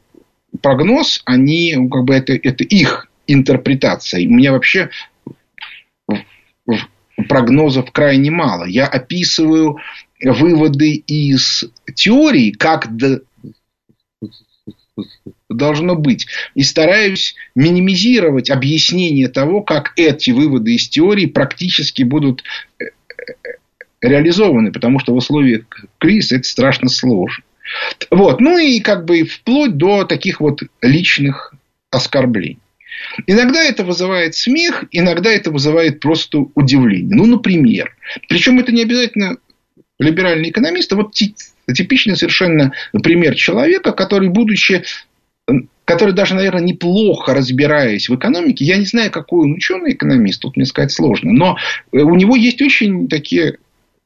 прогноз, 0.62 1.22
они, 1.24 1.74
ну, 1.76 1.88
как 1.88 2.04
бы 2.04 2.14
это, 2.14 2.32
это 2.34 2.64
их 2.64 3.08
интерпретация. 3.26 4.26
У 4.26 4.32
меня 4.32 4.52
вообще 4.52 4.90
прогнозов 7.28 7.90
крайне 7.92 8.30
мало. 8.30 8.64
Я 8.64 8.86
описываю 8.86 9.78
выводы 10.22 10.94
из 10.94 11.64
теории, 11.94 12.50
как 12.50 12.88
должно 15.48 15.96
быть. 15.96 16.26
И 16.54 16.62
стараюсь 16.62 17.34
минимизировать 17.54 18.50
объяснение 18.50 19.28
того, 19.28 19.62
как 19.62 19.92
эти 19.96 20.30
выводы 20.30 20.74
из 20.74 20.88
теории 20.88 21.26
практически 21.26 22.02
будут 22.02 22.44
э, 22.78 22.84
э, 22.84 22.88
реализованы, 24.00 24.72
потому 24.72 24.98
что 24.98 25.12
в 25.12 25.16
условиях 25.16 25.64
кризиса 25.98 26.36
это 26.36 26.48
страшно 26.48 26.88
сложно. 26.88 27.44
Вот. 28.10 28.40
Ну 28.40 28.58
и 28.58 28.80
как 28.80 29.04
бы 29.04 29.24
вплоть 29.24 29.76
до 29.76 30.04
таких 30.04 30.40
вот 30.40 30.62
личных 30.82 31.54
оскорблений. 31.90 32.58
Иногда 33.26 33.62
это 33.62 33.84
вызывает 33.84 34.34
смех, 34.34 34.84
иногда 34.90 35.30
это 35.30 35.50
вызывает 35.50 36.00
просто 36.00 36.38
удивление. 36.54 37.16
Ну, 37.16 37.26
например. 37.26 37.96
Причем 38.28 38.58
это 38.58 38.72
не 38.72 38.82
обязательно 38.82 39.36
либеральный 39.98 40.50
экономист, 40.50 40.92
а 40.92 40.96
вот 40.96 41.12
типичный 41.12 42.16
совершенно 42.16 42.72
пример 43.02 43.34
человека, 43.34 43.92
который, 43.92 44.28
будучи 44.28 44.82
который 45.84 46.14
даже, 46.14 46.36
наверное, 46.36 46.62
неплохо 46.62 47.34
разбираясь 47.34 48.08
в 48.08 48.14
экономике, 48.14 48.64
я 48.64 48.76
не 48.76 48.86
знаю, 48.86 49.10
какой 49.10 49.46
он 49.46 49.54
ученый 49.54 49.92
экономист, 49.92 50.40
тут 50.40 50.56
мне 50.56 50.64
сказать 50.64 50.92
сложно, 50.92 51.32
но 51.32 51.56
у 51.90 52.14
него 52.14 52.36
есть 52.36 52.62
очень 52.62 53.08
такие 53.08 53.58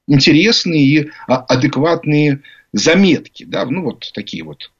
интересные 0.08 0.82
и 0.82 1.10
адекватные 1.26 2.40
заметки, 2.72 3.44
да, 3.44 3.66
ну 3.66 3.82
вот 3.82 4.10
такие 4.14 4.44
вот 4.44 4.70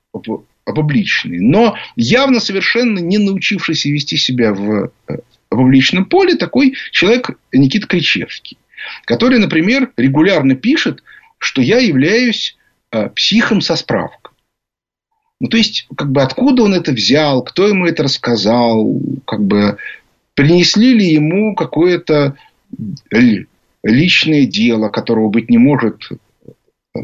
публичные, 0.65 1.41
но 1.41 1.77
явно 1.97 2.41
совершенно 2.41 2.99
не 2.99 3.19
научившийся 3.19 3.91
вести 3.91 4.17
себя 4.17 4.53
в 4.55 4.91
э, 5.09 5.17
публичном 5.49 6.07
поле 6.07 6.37
такой 6.37 6.75
человек 6.91 7.31
Никита 7.53 7.87
Кричевский, 7.87 8.59
который, 9.05 9.39
например, 9.39 9.93
регулярно 9.97 10.55
пишет, 10.55 11.03
что 11.39 11.61
я 11.61 11.79
являюсь 11.79 12.57
э, 12.91 13.09
психом 13.11 13.61
со 13.61 13.77
справкой. 13.77 14.33
Ну, 15.41 15.49
то 15.49 15.57
есть, 15.57 15.87
как 15.97 16.11
бы, 16.11 16.23
откуда 16.23 16.63
он 16.63 16.75
это 16.75 16.93
взял, 16.93 17.43
кто 17.43 17.69
ему 17.69 17.87
это 17.87 18.05
рассказал, 18.05 18.99
как 19.27 19.43
бы, 19.45 19.77
принесли 20.35 20.95
ли 20.95 21.07
ему 21.13 21.55
какое-то 21.55 22.37
личное 23.83 24.47
дело, 24.47 24.89
которого 24.89 25.29
быть 25.29 25.51
не 25.51 25.59
может, 25.59 26.09
э, 26.97 27.01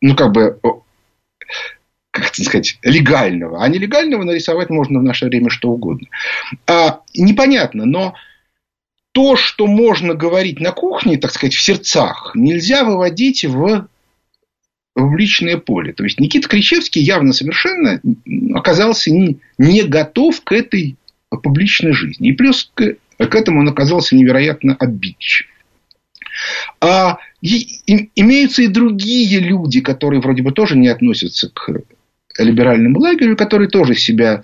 ну, 0.00 0.14
как 0.14 0.32
бы, 0.32 0.60
как 2.10 2.30
это 2.30 2.42
сказать, 2.44 2.78
легального. 2.82 3.62
А 3.62 3.68
нелегального 3.68 4.24
нарисовать 4.24 4.70
можно 4.70 4.98
в 4.98 5.02
наше 5.02 5.26
время 5.26 5.50
что 5.50 5.70
угодно. 5.70 6.08
А, 6.66 7.00
непонятно, 7.14 7.84
но 7.84 8.14
то, 9.12 9.36
что 9.36 9.66
можно 9.66 10.14
говорить 10.14 10.60
на 10.60 10.72
кухне, 10.72 11.18
так 11.18 11.30
сказать, 11.30 11.54
в 11.54 11.60
сердцах, 11.60 12.32
нельзя 12.34 12.84
выводить 12.84 13.44
в 13.44 13.88
в 14.96 15.16
личное 15.16 15.56
поле. 15.56 15.92
То 15.92 16.04
есть 16.04 16.20
Никита 16.20 16.48
Кричевский 16.48 17.00
явно 17.00 17.32
совершенно 17.32 18.00
оказался 18.54 19.10
не, 19.10 19.38
не 19.56 19.82
готов 19.82 20.42
к 20.42 20.52
этой 20.52 20.96
публичной 21.30 21.92
жизни. 21.92 22.30
И 22.30 22.32
плюс 22.32 22.70
к, 22.74 22.96
к 23.16 23.34
этому 23.34 23.60
он 23.60 23.68
оказался 23.68 24.16
невероятно 24.16 24.74
обидчив. 24.74 25.46
А 26.80 27.18
и, 27.40 27.80
и, 27.86 28.10
имеются 28.16 28.62
и 28.62 28.68
другие 28.68 29.38
люди, 29.38 29.80
которые 29.80 30.20
вроде 30.20 30.42
бы 30.42 30.52
тоже 30.52 30.76
не 30.76 30.88
относятся 30.88 31.50
к 31.50 31.70
либеральному 32.38 32.98
лагерю, 32.98 33.36
которые 33.36 33.68
тоже 33.68 33.94
себя 33.94 34.42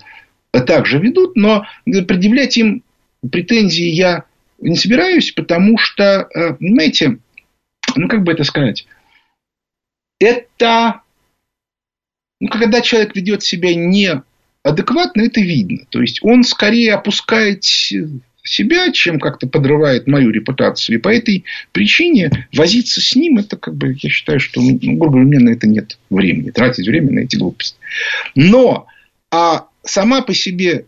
так 0.51 0.85
же 0.85 0.99
ведут, 0.99 1.35
но 1.35 1.65
предъявлять 1.85 2.57
им 2.57 2.83
претензии 3.31 3.85
я 3.85 4.23
не 4.59 4.75
собираюсь, 4.75 5.31
потому 5.31 5.77
что, 5.77 6.27
э, 6.33 6.53
понимаете, 6.53 7.19
ну 7.95 8.07
как 8.07 8.23
бы 8.23 8.31
это 8.31 8.43
сказать, 8.43 8.87
это, 10.19 11.01
ну, 12.39 12.49
когда 12.49 12.81
человек 12.81 13.15
ведет 13.15 13.43
себя 13.43 13.75
неадекватно, 13.75 15.21
это 15.21 15.41
видно. 15.41 15.85
То 15.89 16.01
есть 16.01 16.23
он 16.23 16.43
скорее 16.43 16.95
опускает 16.95 17.63
себя, 18.47 18.91
чем 18.91 19.19
как-то 19.19 19.47
подрывает 19.47 20.07
мою 20.07 20.31
репутацию. 20.31 20.97
И 20.97 21.01
по 21.01 21.09
этой 21.09 21.45
причине 21.71 22.47
возиться 22.53 23.01
с 23.01 23.15
ним, 23.15 23.37
это 23.37 23.57
как 23.57 23.75
бы, 23.75 23.95
я 23.99 24.09
считаю, 24.09 24.39
что, 24.39 24.61
ну, 24.61 24.77
грубо 24.77 25.07
говоря, 25.07 25.25
у 25.25 25.29
меня 25.29 25.39
на 25.39 25.49
это 25.49 25.67
нет 25.67 25.97
времени. 26.09 26.51
Тратить 26.51 26.87
время 26.87 27.11
на 27.11 27.19
эти 27.19 27.35
глупости. 27.35 27.77
Но 28.35 28.87
а 29.31 29.67
сама 29.83 30.21
по 30.21 30.33
себе 30.33 30.85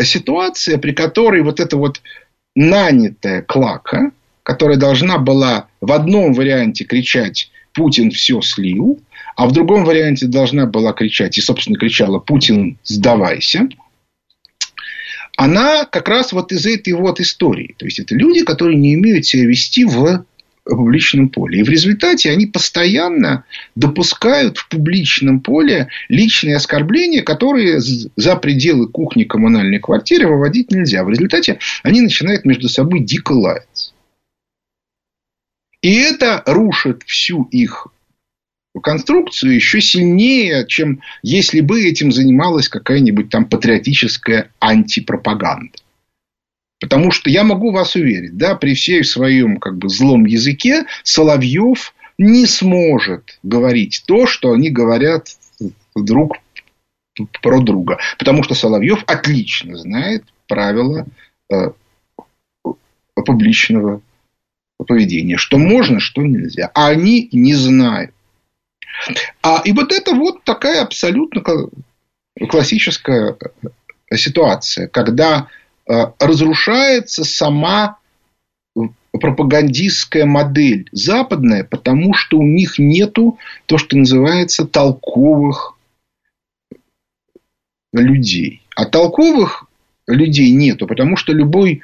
ситуация, 0.00 0.78
при 0.78 0.92
которой 0.92 1.42
вот 1.42 1.60
эта 1.60 1.76
вот 1.76 2.00
нанятая 2.54 3.42
клака, 3.42 4.12
которая 4.42 4.76
должна 4.76 5.18
была 5.18 5.68
в 5.80 5.92
одном 5.92 6.32
варианте 6.32 6.84
кричать 6.84 7.50
«Путин 7.72 8.10
все 8.10 8.40
слил», 8.40 9.00
а 9.36 9.46
в 9.46 9.52
другом 9.52 9.84
варианте 9.84 10.26
должна 10.26 10.66
была 10.66 10.92
кричать, 10.92 11.38
и, 11.38 11.40
собственно, 11.40 11.78
кричала 11.78 12.18
«Путин, 12.18 12.78
сдавайся», 12.82 13.68
она 15.42 15.86
как 15.86 16.08
раз 16.08 16.32
вот 16.32 16.52
из 16.52 16.66
этой 16.66 16.92
вот 16.92 17.18
истории. 17.18 17.74
То 17.76 17.84
есть, 17.84 17.98
это 17.98 18.14
люди, 18.14 18.44
которые 18.44 18.78
не 18.78 18.96
умеют 18.96 19.26
себя 19.26 19.44
вести 19.44 19.84
в 19.84 20.24
публичном 20.64 21.28
поле. 21.30 21.58
И 21.58 21.62
в 21.64 21.68
результате 21.68 22.30
они 22.30 22.46
постоянно 22.46 23.44
допускают 23.74 24.58
в 24.58 24.68
публичном 24.68 25.40
поле 25.40 25.88
личные 26.08 26.54
оскорбления, 26.54 27.22
которые 27.22 27.80
за 27.80 28.36
пределы 28.36 28.86
кухни 28.86 29.24
коммунальной 29.24 29.80
квартиры 29.80 30.28
выводить 30.28 30.70
нельзя. 30.70 31.02
В 31.02 31.10
результате 31.10 31.58
они 31.82 32.00
начинают 32.00 32.44
между 32.44 32.68
собой 32.68 33.00
дико 33.00 33.32
лаяться. 33.32 33.92
И 35.80 35.96
это 35.96 36.44
рушит 36.46 37.02
всю 37.04 37.42
их 37.50 37.88
конструкцию 38.80 39.54
еще 39.54 39.80
сильнее, 39.80 40.66
чем 40.66 41.00
если 41.22 41.60
бы 41.60 41.84
этим 41.84 42.10
занималась 42.10 42.68
какая-нибудь 42.68 43.28
там 43.28 43.44
патриотическая 43.44 44.50
антипропаганда. 44.60 45.76
Потому 46.80 47.10
что 47.10 47.30
я 47.30 47.44
могу 47.44 47.70
вас 47.70 47.94
уверить, 47.94 48.36
да, 48.36 48.56
при 48.56 48.74
всей 48.74 49.04
своем 49.04 49.58
как 49.58 49.78
бы 49.78 49.88
злом 49.88 50.24
языке 50.24 50.84
Соловьев 51.04 51.94
не 52.18 52.46
сможет 52.46 53.38
говорить 53.42 54.02
то, 54.06 54.26
что 54.26 54.52
они 54.52 54.70
говорят 54.70 55.28
друг 55.94 56.38
про 57.40 57.60
друга. 57.60 57.98
Потому 58.18 58.42
что 58.42 58.54
Соловьев 58.54 59.04
отлично 59.06 59.76
знает 59.76 60.24
правила 60.48 61.06
э, 61.52 61.70
публичного 63.14 64.02
поведения. 64.84 65.36
Что 65.36 65.58
можно, 65.58 66.00
что 66.00 66.22
нельзя. 66.22 66.70
А 66.74 66.88
они 66.88 67.28
не 67.32 67.54
знают. 67.54 68.12
А, 69.42 69.62
и 69.64 69.72
вот 69.72 69.92
это 69.92 70.14
вот 70.14 70.44
такая 70.44 70.82
абсолютно 70.82 71.42
классическая 72.48 73.36
ситуация, 74.14 74.88
когда 74.88 75.48
э, 75.86 75.94
разрушается 76.18 77.24
сама 77.24 77.98
пропагандистская 79.12 80.24
модель 80.24 80.88
западная, 80.92 81.64
потому 81.64 82.14
что 82.14 82.38
у 82.38 82.42
них 82.42 82.78
нету 82.78 83.38
то, 83.66 83.78
что 83.78 83.96
называется 83.96 84.66
толковых 84.66 85.76
людей. 87.92 88.62
А 88.74 88.86
толковых 88.86 89.66
людей 90.06 90.50
нету, 90.52 90.86
потому 90.86 91.16
что 91.16 91.32
любой 91.32 91.82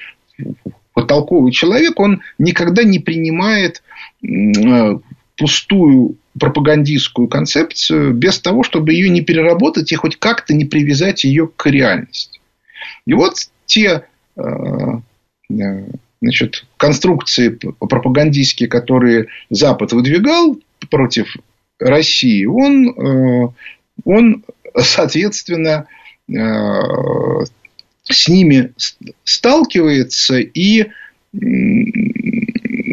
толковый 1.07 1.53
человек, 1.53 2.01
он 2.01 2.23
никогда 2.39 2.83
не 2.83 2.99
принимает 2.99 3.83
э, 4.23 4.99
пустую 5.37 6.17
пропагандистскую 6.39 7.29
концепцию 7.29 8.15
без 8.15 8.41
того, 8.41 8.63
чтобы 8.63 8.93
ее 8.93 9.11
не 9.11 9.23
переработать 9.23 9.93
и 9.93 9.97
хоть 9.97 10.17
как-то 10.17 10.55
не 10.55 10.65
привязать 10.65 11.25
ее 11.25 11.49
к 11.49 11.67
реальности. 11.67 12.41
И 13.07 13.15
вот 13.15 13.35
те 13.67 14.05
э, 14.37 14.43
э, 15.51 15.85
значит, 16.21 16.67
конструкции 16.77 17.59
пропагандистские, 17.79 18.69
которые 18.69 19.29
Запад 19.51 19.93
выдвигал 19.93 20.59
против 20.91 21.37
России, 21.79 22.45
он, 22.45 23.55
он 24.05 24.45
соответственно, 24.77 25.87
с 26.27 28.29
ними 28.29 28.73
сталкивается 29.25 30.39
и 30.39 30.87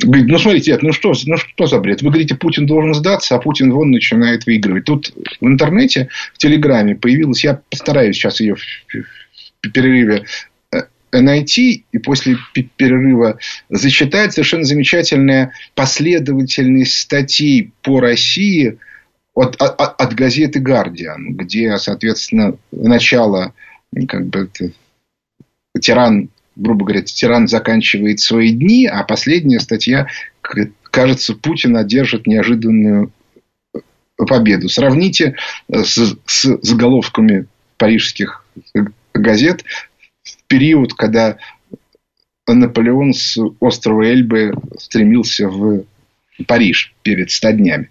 говорит, 0.03 0.27
ну, 0.27 0.37
смотрите, 0.37 0.77
ну 0.81 0.91
что, 0.91 1.13
ну 1.25 1.37
что 1.37 1.65
за 1.65 1.79
бред? 1.79 2.01
Вы 2.01 2.09
говорите, 2.09 2.35
Путин 2.35 2.65
должен 2.65 2.93
сдаться, 2.93 3.35
а 3.35 3.39
Путин 3.39 3.71
вон 3.71 3.91
начинает 3.91 4.45
выигрывать. 4.45 4.85
Тут 4.85 5.13
в 5.39 5.45
интернете, 5.47 6.09
в 6.33 6.37
Телеграме 6.37 6.95
появилась, 6.95 7.43
я 7.43 7.61
постараюсь 7.69 8.15
сейчас 8.15 8.39
ее 8.39 8.55
в 8.55 9.69
перерыве 9.71 10.25
э, 10.71 10.81
найти 11.11 11.85
и 11.91 11.97
после 11.97 12.37
перерыва 12.77 13.39
зачитать 13.69 14.33
совершенно 14.33 14.63
замечательная 14.63 15.53
последовательность 15.75 16.99
статей 16.99 17.71
по 17.81 17.99
России 17.99 18.77
от, 19.33 19.61
от, 19.61 19.79
от 19.79 20.13
газеты 20.13 20.59
«Гардиан», 20.59 21.35
где, 21.35 21.77
соответственно, 21.77 22.57
начало 22.71 23.53
как 24.07 24.27
бы, 24.27 24.49
тиран 25.79 26.29
грубо 26.55 26.85
говоря, 26.85 27.01
тиран 27.01 27.47
заканчивает 27.47 28.19
свои 28.19 28.51
дни, 28.51 28.85
а 28.85 29.03
последняя 29.03 29.59
статья, 29.59 30.07
кажется, 30.83 31.35
Путин 31.35 31.75
одержит 31.77 32.27
неожиданную 32.27 33.11
победу. 34.17 34.69
Сравните 34.69 35.35
с, 35.69 36.15
с 36.25 36.57
заголовками 36.61 37.47
парижских 37.77 38.45
газет 39.13 39.63
в 40.23 40.43
период, 40.47 40.93
когда 40.93 41.37
Наполеон 42.47 43.13
с 43.13 43.37
острова 43.59 44.03
Эльбы 44.03 44.53
стремился 44.77 45.49
в 45.49 45.85
Париж 46.47 46.93
перед 47.01 47.31
ста 47.31 47.51
днями. 47.51 47.89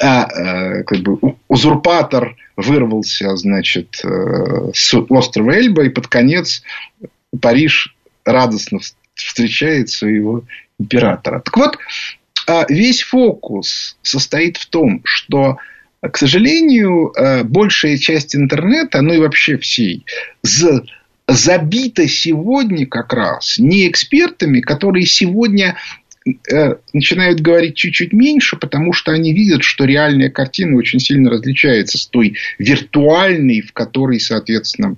А, 0.00 0.82
как 0.82 0.98
бы, 1.00 1.18
узурпатор 1.48 2.36
вырвался, 2.56 3.34
значит, 3.36 4.00
э, 4.04 4.70
с 4.74 4.94
острова 4.94 5.52
Эльба, 5.52 5.84
и 5.84 5.88
под 5.88 6.08
конец 6.08 6.62
Париж 7.40 7.96
радостно 8.28 8.80
встречает 9.14 9.88
своего 9.90 10.44
императора. 10.78 11.40
Так 11.40 11.56
вот, 11.56 11.78
а, 12.46 12.66
весь 12.68 13.02
фокус 13.02 13.96
состоит 14.02 14.56
в 14.56 14.66
том, 14.66 15.00
что, 15.04 15.58
к 16.00 16.16
сожалению, 16.16 17.12
а, 17.16 17.44
большая 17.44 17.98
часть 17.98 18.36
интернета, 18.36 19.02
ну 19.02 19.14
и 19.14 19.18
вообще 19.18 19.58
всей, 19.58 20.04
забита 21.28 22.08
сегодня 22.08 22.86
как 22.86 23.12
раз 23.12 23.58
не 23.58 23.86
экспертами, 23.86 24.60
которые 24.60 25.04
сегодня 25.04 25.76
э, 26.26 26.76
начинают 26.94 27.40
говорить 27.40 27.76
чуть-чуть 27.76 28.14
меньше, 28.14 28.56
потому 28.56 28.94
что 28.94 29.12
они 29.12 29.34
видят, 29.34 29.62
что 29.62 29.84
реальная 29.84 30.30
картина 30.30 30.76
очень 30.76 31.00
сильно 31.00 31.28
различается 31.28 31.98
с 31.98 32.06
той 32.06 32.36
виртуальной, 32.58 33.60
в 33.60 33.74
которой, 33.74 34.20
соответственно, 34.20 34.96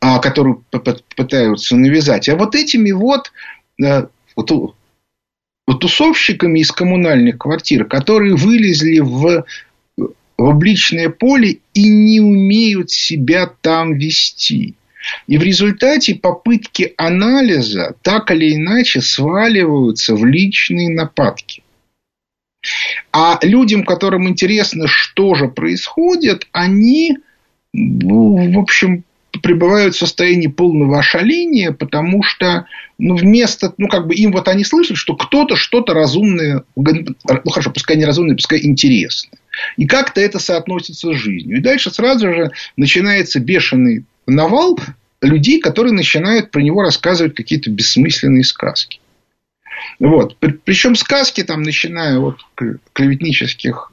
которую 0.00 0.64
пытаются 0.70 1.76
навязать. 1.76 2.28
А 2.28 2.36
вот 2.36 2.54
этими 2.54 2.90
вот, 2.90 3.32
э, 3.82 4.06
вот 4.36 5.80
тусовщиками 5.80 6.60
из 6.60 6.72
коммунальных 6.72 7.38
квартир, 7.38 7.84
которые 7.84 8.36
вылезли 8.36 9.00
в, 9.00 9.44
в 9.96 10.44
обличное 10.44 11.10
поле 11.10 11.58
и 11.74 11.88
не 11.88 12.20
умеют 12.20 12.90
себя 12.90 13.50
там 13.60 13.94
вести. 13.94 14.74
И 15.26 15.38
в 15.38 15.42
результате 15.42 16.14
попытки 16.14 16.94
анализа 16.96 17.94
так 18.02 18.30
или 18.30 18.54
иначе 18.54 19.00
сваливаются 19.00 20.14
в 20.14 20.24
личные 20.24 20.90
нападки. 20.90 21.62
А 23.12 23.38
людям, 23.42 23.84
которым 23.84 24.28
интересно, 24.28 24.86
что 24.88 25.34
же 25.34 25.48
происходит, 25.48 26.46
они, 26.52 27.18
ну, 27.72 28.52
в 28.52 28.58
общем, 28.58 29.04
пребывают 29.40 29.94
в 29.94 29.98
состоянии 29.98 30.46
полного 30.46 30.98
ошаления, 30.98 31.72
потому 31.72 32.22
что 32.22 32.66
ну, 32.98 33.16
вместо, 33.16 33.72
ну, 33.78 33.88
как 33.88 34.06
бы 34.06 34.14
им 34.14 34.32
вот 34.32 34.48
они 34.48 34.64
слышат, 34.64 34.96
что 34.96 35.14
кто-то 35.14 35.56
что-то 35.56 35.94
разумное, 35.94 36.64
ну, 36.76 37.50
хорошо, 37.50 37.70
пускай 37.70 37.96
не 37.96 38.04
разумное, 38.04 38.36
пускай 38.36 38.60
интересное. 38.64 39.38
И 39.76 39.86
как-то 39.86 40.20
это 40.20 40.38
соотносится 40.38 41.12
с 41.12 41.16
жизнью. 41.16 41.58
И 41.58 41.60
дальше 41.60 41.90
сразу 41.90 42.32
же 42.32 42.50
начинается 42.76 43.40
бешеный 43.40 44.04
навал 44.26 44.78
людей, 45.20 45.60
которые 45.60 45.92
начинают 45.92 46.50
про 46.50 46.60
него 46.60 46.82
рассказывать 46.82 47.34
какие-то 47.34 47.70
бессмысленные 47.70 48.44
сказки. 48.44 49.00
Вот. 49.98 50.36
Причем 50.38 50.94
сказки 50.94 51.42
там, 51.42 51.62
начиная 51.62 52.18
от 52.18 52.38
клеветнических 52.92 53.92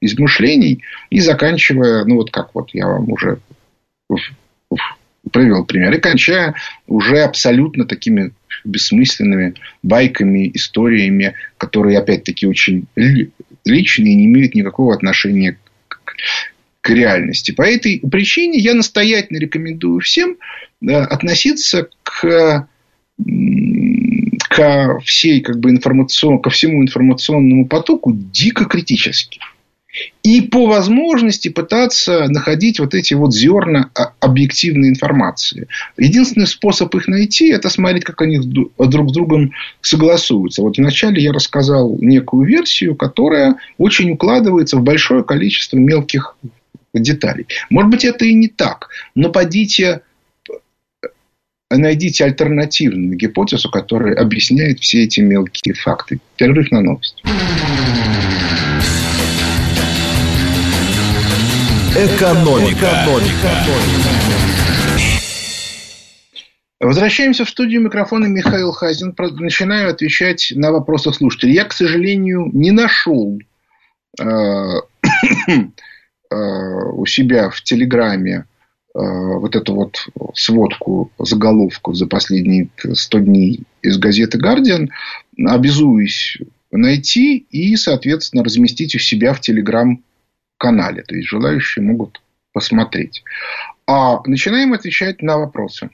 измышлений 0.00 0.82
и 1.10 1.20
заканчивая, 1.20 2.04
ну, 2.04 2.16
вот 2.16 2.30
как 2.30 2.54
вот 2.54 2.70
я 2.72 2.86
вам 2.86 3.10
уже 3.10 3.38
привел 5.30 5.64
пример. 5.64 5.94
И 5.94 6.00
кончая 6.00 6.54
уже 6.86 7.22
абсолютно 7.22 7.84
такими 7.84 8.32
бессмысленными 8.64 9.54
байками, 9.82 10.50
историями, 10.54 11.34
которые, 11.58 11.98
опять-таки, 11.98 12.46
очень 12.46 12.86
личные 13.64 14.12
и 14.12 14.16
не 14.16 14.26
имеют 14.26 14.54
никакого 14.54 14.94
отношения 14.94 15.58
к, 15.88 16.00
к 16.80 16.90
реальности. 16.90 17.52
По 17.52 17.62
этой 17.62 18.00
причине 18.00 18.58
я 18.58 18.74
настоятельно 18.74 19.38
рекомендую 19.38 20.00
всем 20.00 20.36
относиться 20.80 21.88
к 22.02 22.68
ко 24.48 25.00
всей 25.00 25.40
как 25.40 25.58
бы 25.58 25.70
информацион, 25.70 26.40
ко 26.40 26.50
всему 26.50 26.82
информационному 26.82 27.66
потоку 27.66 28.12
дико 28.14 28.66
критически 28.66 29.40
и 30.22 30.40
по 30.40 30.66
возможности 30.66 31.48
пытаться 31.48 32.26
находить 32.28 32.80
вот 32.80 32.94
эти 32.94 33.14
вот 33.14 33.34
зерна 33.34 33.90
объективной 34.20 34.88
информации. 34.88 35.68
Единственный 35.96 36.46
способ 36.46 36.94
их 36.94 37.08
найти, 37.08 37.48
это 37.48 37.70
смотреть, 37.70 38.04
как 38.04 38.20
они 38.22 38.38
друг 38.38 39.10
с 39.10 39.12
другом 39.12 39.52
согласуются. 39.80 40.62
Вот 40.62 40.78
вначале 40.78 41.22
я 41.22 41.32
рассказал 41.32 41.96
некую 42.00 42.46
версию, 42.46 42.96
которая 42.96 43.56
очень 43.78 44.10
укладывается 44.10 44.76
в 44.76 44.82
большое 44.82 45.22
количество 45.24 45.76
мелких 45.76 46.36
деталей. 46.92 47.46
Может 47.70 47.90
быть, 47.90 48.04
это 48.04 48.24
и 48.24 48.34
не 48.34 48.48
так, 48.48 48.88
но 49.14 49.30
подите 49.30 50.02
найдите 51.70 52.24
альтернативную 52.24 53.16
гипотезу, 53.16 53.70
которая 53.70 54.14
объясняет 54.14 54.80
все 54.80 55.02
эти 55.02 55.20
мелкие 55.20 55.74
факты. 55.74 56.20
Перерыв 56.36 56.70
на 56.70 56.80
новость. 56.80 57.22
Экономика. 61.96 62.76
Экономика. 62.76 63.48
Возвращаемся 66.78 67.46
в 67.46 67.48
студию 67.48 67.80
микрофона 67.80 68.26
Михаил 68.26 68.70
Хазин. 68.72 69.14
Начинаю 69.16 69.88
отвечать 69.88 70.52
на 70.54 70.72
вопросы 70.72 71.10
слушателей. 71.14 71.54
Я, 71.54 71.64
к 71.64 71.72
сожалению, 71.72 72.50
не 72.52 72.70
нашел 72.70 73.38
э, 74.20 74.24
э, 75.48 76.34
у 76.34 77.06
себя 77.06 77.48
в 77.48 77.62
Телеграме 77.62 78.44
э, 78.94 78.98
вот 78.98 79.56
эту 79.56 79.74
вот 79.74 80.06
сводку, 80.34 81.10
заголовку 81.18 81.94
за 81.94 82.06
последние 82.06 82.68
100 82.92 83.18
дней 83.20 83.62
из 83.80 83.96
газеты 83.96 84.36
«Гардиан». 84.36 84.90
Обязуюсь 85.46 86.36
найти 86.70 87.38
и, 87.38 87.74
соответственно, 87.76 88.44
разместить 88.44 88.94
у 88.94 88.98
себя 88.98 89.32
в 89.32 89.40
Телеграм 89.40 90.02
канале. 90.58 91.02
То 91.02 91.14
есть 91.14 91.28
желающие 91.28 91.84
могут 91.84 92.20
посмотреть. 92.52 93.22
А 93.86 94.20
начинаем 94.26 94.72
отвечать 94.72 95.22
на 95.22 95.38
вопросы. 95.38 95.90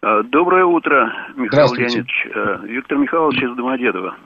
А, 0.00 0.22
доброе 0.22 0.64
утро, 0.64 1.12
Михаил 1.36 1.74
Леонидович. 1.74 2.28
А, 2.34 2.60
Виктор 2.64 2.98
Михайлович 2.98 3.42
из 3.42 3.54
Домодедова. 3.56 4.16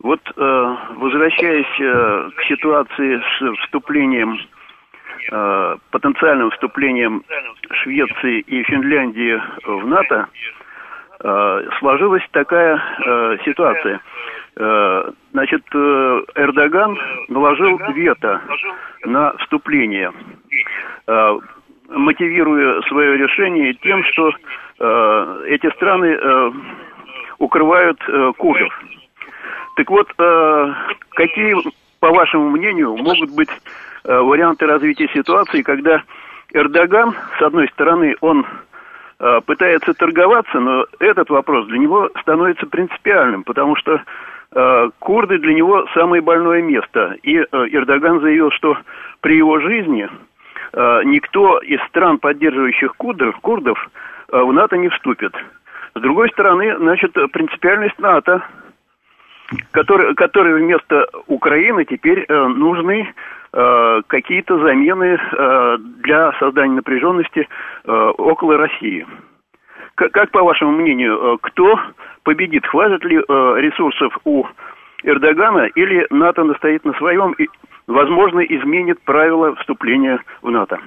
Вот 0.00 0.20
а, 0.36 0.94
возвращаясь 0.96 2.34
к 2.36 2.42
ситуации 2.48 3.20
с 3.20 3.56
вступлением, 3.62 4.38
потенциальным 5.90 6.50
вступлением 6.50 7.24
Швеции 7.84 8.40
и 8.40 8.64
Финляндии 8.64 9.40
в 9.64 9.86
НАТО, 9.86 10.26
сложилась 11.78 12.26
такая 12.32 13.38
ситуация– 13.44 14.00
значит, 14.54 15.62
э, 15.74 16.22
Эрдоган 16.34 16.98
наложил 17.28 17.78
вето 17.94 18.40
на 19.04 19.32
вступление, 19.38 20.12
э, 21.06 21.38
мотивируя 21.88 22.80
свое 22.82 23.16
решение 23.16 23.74
тем, 23.74 24.02
что 24.04 24.32
эти 25.46 25.70
страны 25.76 26.18
укрывают 27.38 28.02
курдов. 28.36 28.72
Так 29.76 29.90
вот, 29.90 30.08
э, 30.18 30.74
какие, 31.10 31.56
по 32.00 32.10
вашему 32.10 32.50
мнению, 32.50 32.96
могут 32.96 33.30
быть 33.30 33.48
э, 34.04 34.18
варианты 34.18 34.66
развития 34.66 35.08
ситуации, 35.14 35.62
когда 35.62 36.02
Эрдоган, 36.52 37.14
с 37.38 37.42
одной 37.42 37.68
стороны, 37.68 38.16
он 38.20 38.46
э, 39.18 39.40
пытается 39.46 39.94
торговаться, 39.94 40.60
но 40.60 40.84
этот 40.98 41.30
вопрос 41.30 41.66
для 41.68 41.78
него 41.78 42.10
становится 42.20 42.66
принципиальным, 42.66 43.44
потому 43.44 43.76
что 43.76 43.94
э, 43.94 44.00
курды 44.98 45.38
для 45.38 45.54
него 45.54 45.86
самое 45.94 46.20
больное 46.20 46.62
место. 46.62 47.16
И 47.22 47.36
э, 47.36 47.44
Эрдоган 47.50 48.20
заявил, 48.20 48.50
что 48.50 48.76
при 49.20 49.36
его 49.36 49.60
жизни 49.60 50.08
э, 50.72 51.02
никто 51.04 51.58
из 51.60 51.80
стран, 51.88 52.18
поддерживающих 52.18 52.94
курдов, 52.96 53.38
курдов 53.40 53.90
э, 54.30 54.38
в 54.38 54.52
НАТО 54.52 54.76
не 54.76 54.88
вступит. 54.88 55.32
С 55.94 56.00
другой 56.00 56.30
стороны, 56.30 56.76
значит, 56.78 57.12
принципиальность 57.32 57.98
НАТО, 57.98 58.42
который, 59.72 60.14
который 60.14 60.54
вместо 60.54 61.08
Украины 61.26 61.84
теперь 61.84 62.24
э, 62.28 62.46
нужны 62.46 63.12
э, 63.52 64.02
какие-то 64.06 64.58
замены 64.58 65.18
э, 65.18 65.78
для 66.02 66.32
создания 66.38 66.74
напряженности 66.74 67.48
э, 67.84 67.92
около 68.18 68.56
России. 68.56 69.06
Как, 69.94 70.30
по 70.30 70.42
вашему 70.42 70.72
мнению, 70.72 71.14
э, 71.16 71.38
кто 71.42 71.78
победит? 72.22 72.66
Хватит 72.66 73.04
ли 73.04 73.16
э, 73.16 73.20
ресурсов 73.20 74.16
у 74.24 74.44
Эрдогана 75.02 75.66
или 75.74 76.06
НАТО 76.10 76.44
настоит 76.44 76.84
на 76.84 76.92
своем 76.94 77.32
и, 77.32 77.46
возможно, 77.86 78.40
изменит 78.40 79.00
правила 79.02 79.54
вступления 79.56 80.22
в 80.40 80.50
НАТО? 80.50 80.78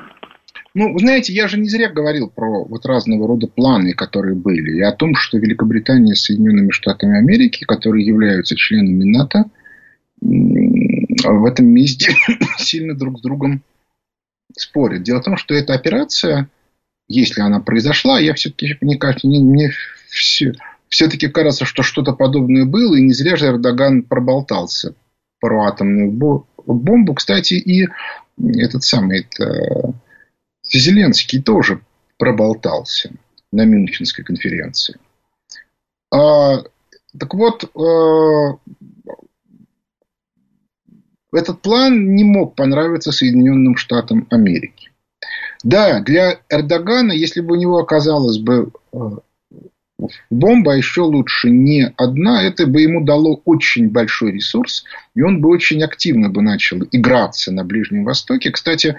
Ну, 0.74 0.92
вы 0.92 1.00
знаете, 1.00 1.34
я 1.34 1.48
же 1.48 1.58
не 1.58 1.70
зря 1.70 1.90
говорил 1.90 2.30
про 2.30 2.66
вот 2.66 2.86
разного 2.86 3.28
рода 3.28 3.48
планы, 3.48 3.94
которые 3.94 4.36
были, 4.36 4.78
и 4.78 4.82
о 4.82 4.92
том, 4.92 5.16
что 5.16 5.38
Великобритания 5.38 6.16
с 6.16 6.24
Соединенными 6.24 6.72
Штатами 6.72 7.18
Америки, 7.18 7.64
которые 7.64 8.06
являются 8.06 8.56
членами 8.56 9.06
НАТО, 9.06 9.46
в 10.22 11.46
этом 11.46 11.68
месте 11.68 12.14
сильно 12.58 12.96
друг 12.96 13.20
с 13.20 13.22
другом 13.22 13.62
спорят. 14.58 15.04
Дело 15.04 15.22
в 15.22 15.26
том, 15.26 15.38
что 15.38 15.54
эта 15.54 15.74
операция, 15.74 16.50
если 17.08 17.42
она 17.42 17.60
произошла, 17.60 18.20
я 18.20 18.34
все-таки, 18.34 18.78
мне 18.82 18.98
кажется, 18.98 19.28
не, 19.28 19.42
мне 19.42 19.72
все, 20.10 20.54
все-таки 20.88 21.28
кажется, 21.28 21.66
что 21.66 21.84
что-то 21.84 22.14
подобное 22.14 22.66
было, 22.66 22.96
и 22.96 23.02
не 23.02 23.14
зря 23.14 23.36
же 23.36 23.48
Эрдоган 23.48 24.04
проболтался 24.04 24.96
про 25.40 25.68
атомную 25.68 26.12
бомбу. 26.66 27.14
Кстати, 27.14 27.54
и 27.54 27.88
этот 28.38 28.84
самый 28.84 29.22
это, 29.22 29.94
Зеленский 30.64 31.42
тоже 31.42 31.82
проболтался 32.18 33.12
на 33.52 33.66
Мюнхенской 33.66 34.24
конференции. 34.24 34.98
А, 36.12 36.64
так 37.18 37.34
вот, 37.34 37.64
э, 37.64 38.74
этот 41.32 41.62
план 41.62 42.16
не 42.16 42.24
мог 42.24 42.56
понравиться 42.56 43.12
Соединенным 43.12 43.76
Штатам 43.76 44.28
Америки. 44.30 44.85
Да, 45.66 46.00
для 46.00 46.40
Эрдогана, 46.50 47.12
если 47.12 47.42
бы 47.42 47.56
у 47.56 47.60
него 47.60 47.78
оказалось 47.80 48.38
бы 48.38 48.72
э, 48.94 48.98
бомба, 50.30 50.74
а 50.74 50.78
еще 50.78 51.02
лучше 51.02 51.50
не 51.50 51.92
одна, 51.98 52.42
это 52.42 52.66
бы 52.66 52.82
ему 52.82 53.04
дало 53.04 53.42
очень 53.44 53.90
большой 53.90 54.32
ресурс, 54.32 54.86
и 55.14 55.22
он 55.22 55.42
бы 55.42 55.50
очень 55.50 55.84
активно 55.84 56.30
бы 56.30 56.42
начал 56.42 56.78
играться 56.92 57.52
на 57.52 57.66
Ближнем 57.66 58.06
Востоке. 58.06 58.52
Кстати, 58.52 58.96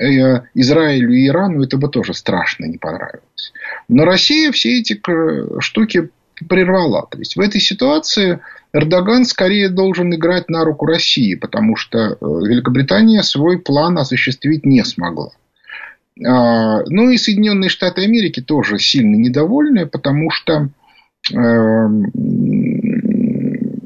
Э, 0.00 0.40
Израилю 0.54 1.12
и 1.12 1.26
Ирану 1.26 1.62
это 1.62 1.76
бы 1.76 1.88
тоже 1.88 2.14
страшно 2.14 2.64
не 2.64 2.78
понравилось. 2.78 3.52
Но 3.88 4.04
Россия 4.06 4.50
все 4.50 4.80
эти 4.80 5.00
штуки 5.60 6.08
прервала. 6.48 7.06
То 7.10 7.18
есть 7.18 7.36
в 7.36 7.40
этой 7.40 7.60
ситуации 7.60 8.40
Эрдоган 8.72 9.26
скорее 9.26 9.68
должен 9.68 10.14
играть 10.14 10.48
на 10.48 10.64
руку 10.64 10.86
России, 10.86 11.34
потому 11.34 11.76
что 11.76 11.98
э, 11.98 12.14
Великобритания 12.20 13.22
свой 13.22 13.58
план 13.58 13.98
осуществить 13.98 14.64
не 14.64 14.82
смогла. 14.84 15.32
А, 16.26 16.82
ну 16.86 17.10
и 17.10 17.16
Соединенные 17.16 17.70
Штаты 17.70 18.04
Америки 18.04 18.40
тоже 18.40 18.78
сильно 18.78 19.16
недовольны, 19.16 19.86
потому 19.86 20.30
что 20.30 20.68
эм, 21.32 22.10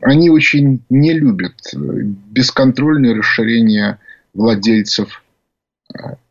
они 0.03 0.31
очень 0.31 0.83
не 0.90 1.12
любят 1.12 1.55
бесконтрольное 1.75 3.14
расширение 3.14 3.99
владельцев 4.33 5.23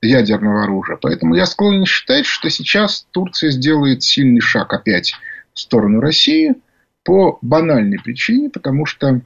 ядерного 0.02 0.64
оружия. 0.64 0.98
Поэтому 1.02 1.36
я 1.36 1.46
склонен 1.46 1.86
считать, 1.86 2.26
что 2.26 2.50
сейчас 2.50 3.08
Турция 3.12 3.52
сделает 3.52 4.04
сильный 4.04 4.42
шаг 4.42 4.74
опять 4.74 5.14
в 5.54 5.60
сторону 5.60 6.00
России 6.00 6.56
по 7.04 7.38
банальной 7.42 8.00
причине, 8.00 8.50
потому 8.50 8.86
что 8.86 9.22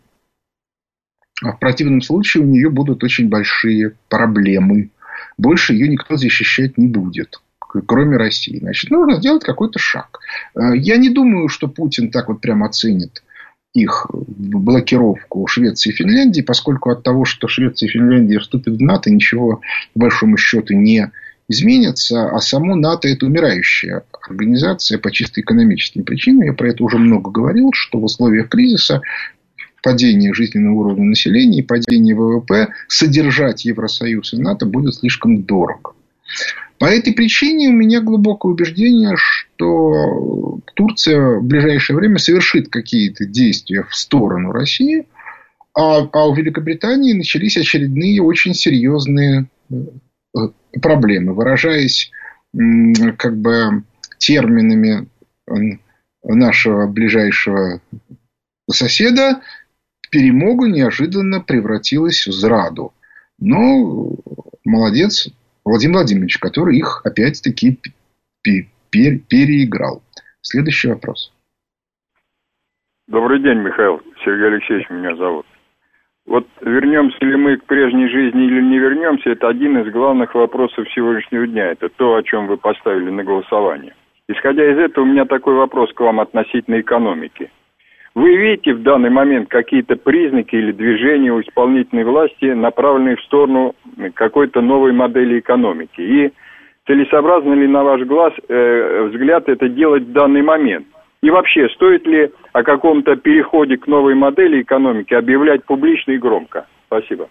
в 1.41 1.57
противном 1.59 2.01
случае 2.01 2.43
у 2.43 2.47
нее 2.47 2.69
будут 2.69 3.03
очень 3.03 3.29
большие 3.29 3.95
проблемы. 4.09 4.89
Больше 5.37 5.73
ее 5.73 5.87
никто 5.87 6.17
защищать 6.17 6.77
не 6.77 6.87
будет, 6.87 7.41
кроме 7.59 8.17
России. 8.17 8.59
Значит, 8.59 8.91
нужно 8.91 9.17
сделать 9.17 9.43
какой-то 9.43 9.79
шаг. 9.79 10.19
Э, 10.55 10.75
я 10.75 10.97
не 10.97 11.09
думаю, 11.09 11.49
что 11.49 11.67
Путин 11.67 12.11
так 12.11 12.29
вот 12.29 12.41
прямо 12.41 12.67
оценит 12.67 13.23
их 13.73 14.07
блокировку 14.11 15.45
Швеции 15.47 15.91
и 15.91 15.93
Финляндии, 15.93 16.41
поскольку 16.41 16.89
от 16.89 17.03
того, 17.03 17.25
что 17.25 17.47
Швеция 17.47 17.87
и 17.87 17.91
Финляндия 17.91 18.39
вступят 18.39 18.75
в 18.75 18.81
НАТО, 18.81 19.11
ничего, 19.11 19.61
по 19.93 19.99
большому 19.99 20.37
счету, 20.37 20.73
не 20.73 21.11
изменится, 21.49 22.29
а 22.29 22.39
само 22.39 22.75
НАТО– 22.75 23.07
это 23.09 23.25
умирающая 23.25 24.03
организация 24.29 24.97
по 24.97 25.11
чисто 25.11 25.41
экономическим 25.41 26.03
причинам. 26.03 26.47
Я 26.47 26.53
про 26.53 26.69
это 26.69 26.83
уже 26.83 26.97
много 26.97 27.31
говорил, 27.31 27.69
что 27.73 27.99
в 27.99 28.03
условиях 28.03 28.49
кризиса 28.49 29.01
падения 29.87 30.33
жизненного 30.33 30.75
уровня 30.75 31.05
населения 31.05 31.59
и 31.59 31.63
падения 31.63 32.13
ВВП 32.13 32.67
содержать 32.89 33.63
Евросоюз 33.63 34.33
и 34.33 34.37
НАТО 34.37 34.65
будет 34.65 34.95
слишком 34.95 35.43
дорого. 35.43 35.93
По 36.77 36.85
этой 36.87 37.13
причине 37.13 37.69
у 37.69 37.71
меня 37.71 38.01
глубокое 38.01 38.51
убеждение, 38.51 39.15
что 39.15 40.59
Турция 40.73 41.39
в 41.39 41.45
ближайшее 41.45 41.95
время 41.95 42.17
совершит 42.17 42.67
какие-то 42.67 43.25
действия 43.25 43.83
в 43.89 43.95
сторону 43.95 44.51
России, 44.51 45.07
а, 45.73 45.99
а 46.11 46.27
у 46.27 46.35
Великобритании 46.35 47.13
начались 47.13 47.55
очередные 47.55 48.21
очень 48.21 48.55
серьезные 48.55 49.47
э, 49.71 49.77
проблемы. 50.81 51.33
Выражаясь 51.33 52.11
как 53.17 53.37
бы 53.37 53.83
терминами 54.17 55.07
нашего 56.23 56.87
ближайшего 56.87 57.79
соседа, 58.69 59.41
перемога 60.09 60.67
неожиданно 60.67 61.41
превратилась 61.41 62.27
в 62.27 62.31
зраду. 62.31 62.93
Но 63.39 64.15
молодец 64.65 65.29
Владимир 65.63 65.97
Владимирович, 65.97 66.37
который 66.37 66.77
их 66.77 67.01
опять-таки 67.05 67.79
переиграл. 68.41 70.01
Следующий 70.41 70.89
вопрос. 70.89 71.33
Добрый 73.07 73.41
день, 73.41 73.59
Михаил. 73.59 74.01
Сергей 74.23 74.47
Алексеевич 74.47 74.89
меня 74.89 75.15
зовут. 75.15 75.45
Вот 76.25 76.45
вернемся 76.61 77.23
ли 77.23 77.37
мы 77.37 77.55
к 77.57 77.65
прежней 77.65 78.09
жизни 78.09 78.45
или 78.45 78.61
не 78.61 78.79
вернемся, 78.79 79.29
это 79.29 79.47
один 79.47 79.77
из 79.79 79.91
главных 79.93 80.35
вопросов 80.35 80.85
сегодняшнего 80.93 81.47
дня. 81.47 81.71
Это 81.71 81.87
то, 81.87 82.15
о 82.15 82.23
чем 82.23 82.47
вы 82.47 82.57
поставили 82.57 83.09
на 83.09 83.23
голосование. 83.23 83.95
Исходя 84.27 84.69
из 84.69 84.77
этого, 84.77 85.05
у 85.05 85.07
меня 85.07 85.23
такой 85.23 85.55
вопрос 85.55 85.93
к 85.93 85.99
вам 86.01 86.19
относительно 86.19 86.81
экономики. 86.81 87.49
Вы 88.17 88.35
видите 88.35 88.73
в 88.73 88.81
данный 88.81 89.11
момент 89.11 89.47
какие-то 89.47 89.95
признаки 89.95 90.55
или 90.55 90.71
движения 90.71 91.31
у 91.31 91.39
исполнительной 91.39 92.03
власти, 92.03 92.45
направленные 92.45 93.15
в 93.15 93.21
сторону 93.21 93.75
какой-то 94.15 94.59
новой 94.59 94.91
модели 94.91 95.37
экономики? 95.37 96.01
И 96.01 96.33
целесообразно 96.87 97.53
ли, 97.53 97.67
на 97.67 97.83
ваш 97.83 98.01
глаз, 98.07 98.33
э, 98.49 99.09
взгляд, 99.11 99.47
это 99.47 99.69
делать 99.69 100.01
в 100.01 100.13
данный 100.13 100.41
момент? 100.41 100.87
И 101.21 101.29
вообще, 101.29 101.69
стоит 101.75 102.07
ли 102.07 102.31
о 102.53 102.63
каком-то 102.63 103.17
переходе 103.17 103.77
к 103.77 103.85
новой 103.85 104.15
модели 104.15 104.63
экономики 104.63 105.13
объявлять 105.13 105.63
публично 105.65 106.13
и 106.13 106.17
громко? 106.17 106.65
Спасибо. 106.87 107.29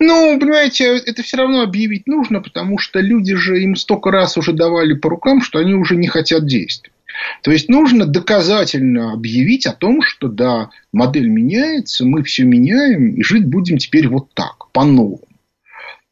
Ну, 0.00 0.40
понимаете, 0.40 0.96
это 1.06 1.22
все 1.22 1.36
равно 1.36 1.62
объявить 1.62 2.08
нужно, 2.08 2.42
потому 2.42 2.78
что 2.80 2.98
люди 2.98 3.36
же 3.36 3.60
им 3.60 3.76
столько 3.76 4.10
раз 4.10 4.36
уже 4.36 4.54
давали 4.54 4.94
по 4.94 5.08
рукам, 5.08 5.40
что 5.40 5.60
они 5.60 5.74
уже 5.74 5.94
не 5.94 6.08
хотят 6.08 6.46
действовать. 6.46 6.96
То 7.42 7.50
есть 7.50 7.68
нужно 7.68 8.06
доказательно 8.06 9.12
объявить 9.12 9.66
о 9.66 9.72
том, 9.72 10.02
что 10.02 10.28
да, 10.28 10.70
модель 10.92 11.28
меняется, 11.28 12.04
мы 12.04 12.22
все 12.22 12.44
меняем 12.44 13.14
и 13.14 13.22
жить 13.22 13.46
будем 13.46 13.78
теперь 13.78 14.08
вот 14.08 14.32
так, 14.34 14.70
по-новому. 14.72 15.20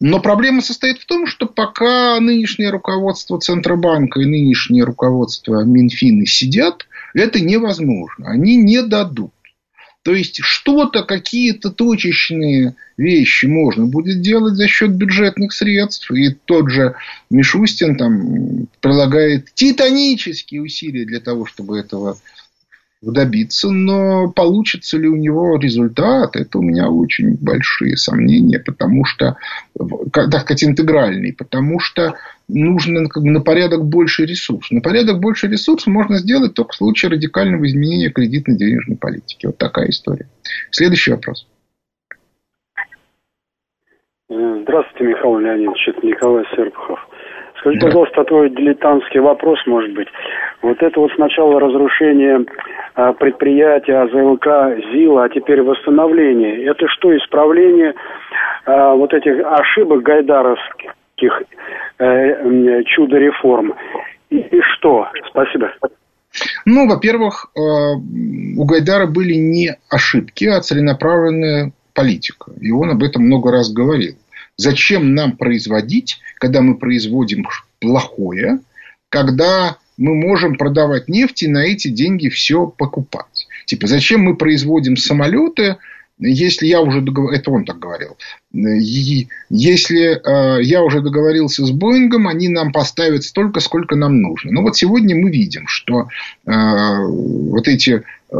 Но 0.00 0.20
проблема 0.20 0.62
состоит 0.62 0.98
в 0.98 1.06
том, 1.06 1.26
что 1.26 1.46
пока 1.46 2.20
нынешнее 2.20 2.70
руководство 2.70 3.40
Центробанка 3.40 4.20
и 4.20 4.26
нынешнее 4.26 4.84
руководство 4.84 5.64
Минфина 5.64 6.24
сидят, 6.24 6.86
это 7.14 7.40
невозможно. 7.40 8.30
Они 8.30 8.56
не 8.56 8.82
дадут. 8.82 9.32
То 10.08 10.14
есть, 10.14 10.38
что-то, 10.40 11.02
какие-то 11.02 11.68
точечные 11.70 12.74
вещи 12.96 13.44
можно 13.44 13.84
будет 13.84 14.22
делать 14.22 14.54
за 14.54 14.66
счет 14.66 14.92
бюджетных 14.92 15.52
средств. 15.52 16.10
И 16.10 16.30
тот 16.46 16.70
же 16.70 16.94
Мишустин 17.28 17.94
там 17.94 18.68
прилагает 18.80 19.52
титанические 19.52 20.62
усилия 20.62 21.04
для 21.04 21.20
того, 21.20 21.44
чтобы 21.44 21.78
этого 21.78 22.18
добиться, 23.00 23.70
но 23.70 24.30
получится 24.30 24.98
ли 24.98 25.08
у 25.08 25.16
него 25.16 25.56
результат, 25.56 26.36
это 26.36 26.58
у 26.58 26.62
меня 26.62 26.88
очень 26.90 27.36
большие 27.40 27.96
сомнения, 27.96 28.58
потому 28.58 29.04
что, 29.04 29.36
так 30.12 30.40
сказать, 30.40 30.64
интегральный, 30.64 31.32
потому 31.32 31.78
что 31.78 32.14
нужно 32.48 33.08
на 33.14 33.40
порядок 33.40 33.84
больше 33.84 34.24
ресурсов. 34.24 34.70
На 34.70 34.80
порядок 34.80 35.20
больше 35.20 35.46
ресурсов 35.46 35.92
можно 35.92 36.18
сделать 36.18 36.54
только 36.54 36.72
в 36.72 36.76
случае 36.76 37.12
радикального 37.12 37.66
изменения 37.66 38.10
кредитно-денежной 38.10 38.96
политики. 38.96 39.46
Вот 39.46 39.58
такая 39.58 39.90
история. 39.90 40.26
Следующий 40.70 41.12
вопрос. 41.12 41.46
Здравствуйте, 44.28 45.04
Михаил 45.04 45.38
Леонидович, 45.38 45.88
это 45.88 46.06
Николай 46.06 46.44
Серпухов. 46.54 46.98
Скажите, 47.58 47.80
да. 47.80 47.86
пожалуйста, 47.86 48.24
такой 48.24 48.50
дилетантский 48.50 49.20
вопрос, 49.20 49.58
может 49.66 49.92
быть. 49.92 50.08
Вот 50.62 50.80
это 50.82 51.00
вот 51.00 51.10
сначала 51.14 51.60
разрушение 51.60 52.44
а, 52.94 53.12
предприятия 53.12 53.96
АЗЛК 53.96 54.46
ЗИЛа, 54.92 55.24
а 55.24 55.28
теперь 55.28 55.62
восстановление. 55.62 56.64
Это 56.64 56.86
что, 56.88 57.16
исправление 57.16 57.94
а, 58.64 58.94
вот 58.94 59.12
этих 59.12 59.44
ошибок 59.44 60.02
гайдаровских 60.02 61.42
э, 61.98 62.82
чудо-реформ? 62.84 63.74
И, 64.30 64.38
и 64.38 64.60
что? 64.60 65.08
Спасибо. 65.30 65.72
Ну, 66.64 66.88
во-первых, 66.88 67.50
э, 67.56 67.60
у 67.60 68.64
Гайдара 68.64 69.06
были 69.06 69.34
не 69.34 69.76
ошибки, 69.90 70.44
а 70.44 70.60
целенаправленная 70.60 71.72
политика. 71.94 72.52
И 72.60 72.70
он 72.70 72.90
об 72.90 73.02
этом 73.02 73.24
много 73.24 73.50
раз 73.50 73.72
говорил. 73.72 74.14
Зачем 74.58 75.14
нам 75.14 75.36
производить, 75.36 76.18
когда 76.38 76.60
мы 76.60 76.76
производим 76.76 77.46
плохое, 77.80 78.60
когда 79.08 79.78
мы 79.96 80.14
можем 80.14 80.56
продавать 80.56 81.08
нефть 81.08 81.44
и 81.44 81.48
на 81.48 81.64
эти 81.64 81.88
деньги 81.88 82.28
все 82.28 82.66
покупать. 82.66 83.46
Типа, 83.66 83.86
зачем 83.86 84.22
мы 84.22 84.36
производим 84.36 84.96
самолеты, 84.96 85.76
если 86.20 86.66
я 86.66 86.80
уже 86.80 87.00
договорился, 87.00 87.40
это 87.40 87.50
он 87.52 87.64
так 87.64 87.78
говорил, 87.78 88.16
если 88.52 90.16
э, 90.16 90.62
я 90.64 90.82
уже 90.82 91.00
договорился 91.00 91.64
с 91.64 91.70
Боингом, 91.70 92.26
они 92.26 92.48
нам 92.48 92.72
поставят 92.72 93.22
столько, 93.22 93.60
сколько 93.60 93.94
нам 93.94 94.20
нужно. 94.20 94.50
Но 94.50 94.62
вот 94.62 94.76
сегодня 94.76 95.14
мы 95.14 95.30
видим, 95.30 95.68
что 95.68 96.08
э, 96.44 96.46
вот 96.46 97.68
эти 97.68 98.02
э, 98.30 98.36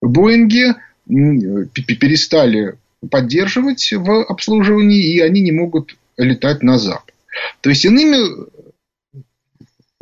Боинги 0.00 0.74
перестали 1.06 2.76
поддерживать 3.10 3.92
в 3.92 4.24
обслуживании, 4.24 5.14
и 5.14 5.20
они 5.20 5.40
не 5.40 5.52
могут 5.52 5.96
летать 6.16 6.62
на 6.62 6.78
Запад. 6.78 7.14
То 7.60 7.70
есть, 7.70 7.84
иными 7.84 8.48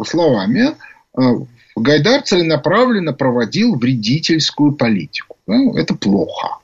словами, 0.04 0.74
э, 1.16 1.20
Гайдар 1.76 2.22
целенаправленно 2.22 3.12
проводил 3.12 3.76
вредительскую 3.76 4.72
политику. 4.72 5.36
Это 5.46 5.94
плохо. 5.94 6.58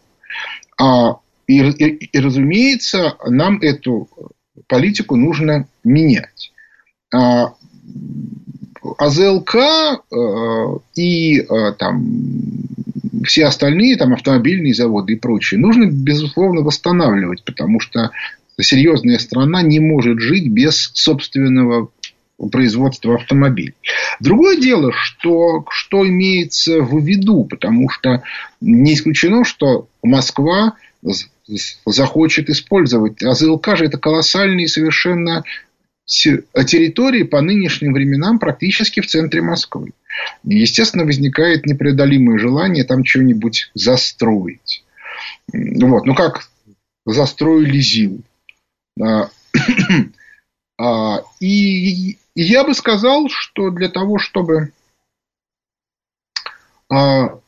А, 0.79 1.17
и, 1.47 1.61
и, 1.61 1.89
и, 2.13 2.19
разумеется, 2.19 3.17
нам 3.27 3.59
эту 3.61 4.09
политику 4.67 5.17
нужно 5.17 5.67
менять. 5.83 6.53
А, 7.15 7.55
АЗЛК 8.99 9.55
э, 9.55 10.79
и 10.95 11.41
э, 11.41 11.73
там, 11.79 12.05
все 13.25 13.47
остальные 13.47 13.97
там, 13.97 14.13
автомобильные 14.15 14.75
заводы 14.75 15.15
и 15.15 15.17
прочее 15.17 15.61
нужно, 15.61 15.87
безусловно, 15.91 16.63
восстанавливать, 16.63 17.45
потому 17.45 17.81
что 17.81 18.11
серьезная 18.61 19.19
страна 19.19 19.63
не 19.63 19.81
может 19.81 20.21
жить 20.21 20.49
без 20.49 20.91
собственного 20.95 21.91
производства 22.53 23.17
автомобилей. 23.17 23.75
Другое 24.21 24.57
дело, 24.57 24.93
что, 24.93 25.65
что 25.71 26.07
имеется 26.07 26.81
в 26.81 26.99
виду, 27.05 27.45
потому 27.45 27.89
что 27.89 28.23
не 28.61 28.95
исключено, 28.95 29.45
что 29.45 29.89
Москва 30.03 30.75
захочет 31.87 32.51
использовать. 32.51 33.23
АЗЛК 33.23 33.77
же 33.77 33.87
это 33.87 33.99
колоссальные 33.99 34.69
совершенно 34.69 35.43
территории 36.07 37.25
по 37.25 37.41
нынешним 37.41 37.93
временам 37.93 38.39
практически 38.39 39.01
в 39.01 39.07
центре 39.07 39.43
Москвы. 39.43 39.93
Естественно, 40.45 41.05
возникает 41.05 41.67
непреодолимое 41.67 42.39
желание 42.39 42.85
там 42.85 43.05
что-нибудь 43.05 43.71
застроить. 43.75 44.85
Вот. 45.53 46.07
Ну, 46.07 46.15
как 46.15 46.49
застроили 47.07 47.79
ЗИЛ. 47.81 48.23
А, 49.01 49.31
а, 50.79 51.23
и, 51.41 52.19
я 52.35 52.65
бы 52.65 52.75
сказал, 52.75 53.29
что 53.29 53.71
для 53.71 53.89
того, 53.89 54.19
чтобы 54.19 54.73
а, 56.91 57.39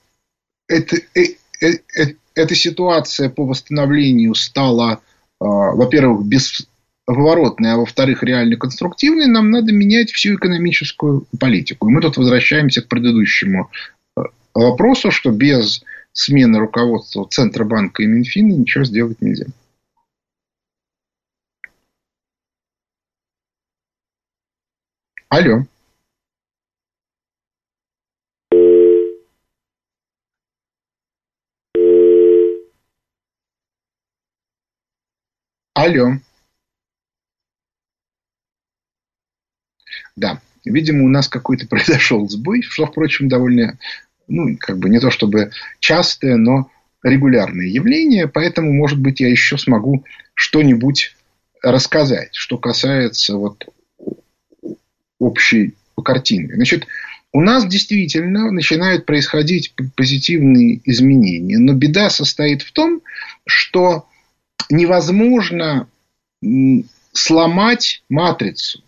это, 0.68 0.96
э, 1.14 1.36
э, 1.60 1.72
э, 1.96 2.14
эта 2.34 2.54
ситуация 2.54 3.28
по 3.28 3.44
восстановлению 3.44 4.34
стала, 4.34 5.02
во-первых, 5.40 6.26
без, 6.26 6.68
поворотной, 7.14 7.72
а 7.72 7.76
во-вторых, 7.76 8.22
реально 8.22 8.56
конструктивной, 8.56 9.26
нам 9.26 9.50
надо 9.50 9.72
менять 9.72 10.12
всю 10.12 10.36
экономическую 10.36 11.26
политику. 11.40 11.88
И 11.88 11.92
мы 11.92 12.00
тут 12.00 12.16
возвращаемся 12.16 12.82
к 12.82 12.88
предыдущему 12.88 13.68
э, 14.16 14.20
вопросу, 14.54 15.10
что 15.10 15.32
без 15.32 15.82
смены 16.12 16.60
руководства 16.60 17.26
Центробанка 17.28 18.04
и 18.04 18.06
Минфина 18.06 18.52
ничего 18.52 18.84
сделать 18.84 19.20
нельзя. 19.20 19.46
Алло. 25.28 25.64
Алло. 35.74 36.20
Да, 40.16 40.40
видимо, 40.64 41.04
у 41.04 41.08
нас 41.08 41.28
какой-то 41.28 41.66
произошел 41.68 42.28
сбой, 42.28 42.62
что, 42.62 42.86
впрочем, 42.86 43.28
довольно, 43.28 43.78
ну, 44.28 44.56
как 44.58 44.78
бы 44.78 44.88
не 44.88 45.00
то 45.00 45.10
чтобы 45.10 45.50
частое, 45.78 46.36
но 46.36 46.70
регулярное 47.02 47.66
явление, 47.66 48.28
поэтому, 48.28 48.72
может 48.72 48.98
быть, 48.98 49.20
я 49.20 49.28
еще 49.28 49.56
смогу 49.56 50.04
что-нибудь 50.34 51.16
рассказать, 51.62 52.34
что 52.34 52.58
касается 52.58 53.36
вот 53.36 53.66
общей 55.18 55.74
картины. 56.02 56.54
Значит, 56.54 56.86
у 57.32 57.40
нас 57.40 57.66
действительно 57.66 58.50
начинают 58.50 59.06
происходить 59.06 59.74
позитивные 59.96 60.80
изменения, 60.84 61.58
но 61.58 61.74
беда 61.74 62.10
состоит 62.10 62.62
в 62.62 62.72
том, 62.72 63.02
что 63.46 64.06
невозможно 64.68 65.88
сломать 67.12 68.02
матрицу. 68.08 68.82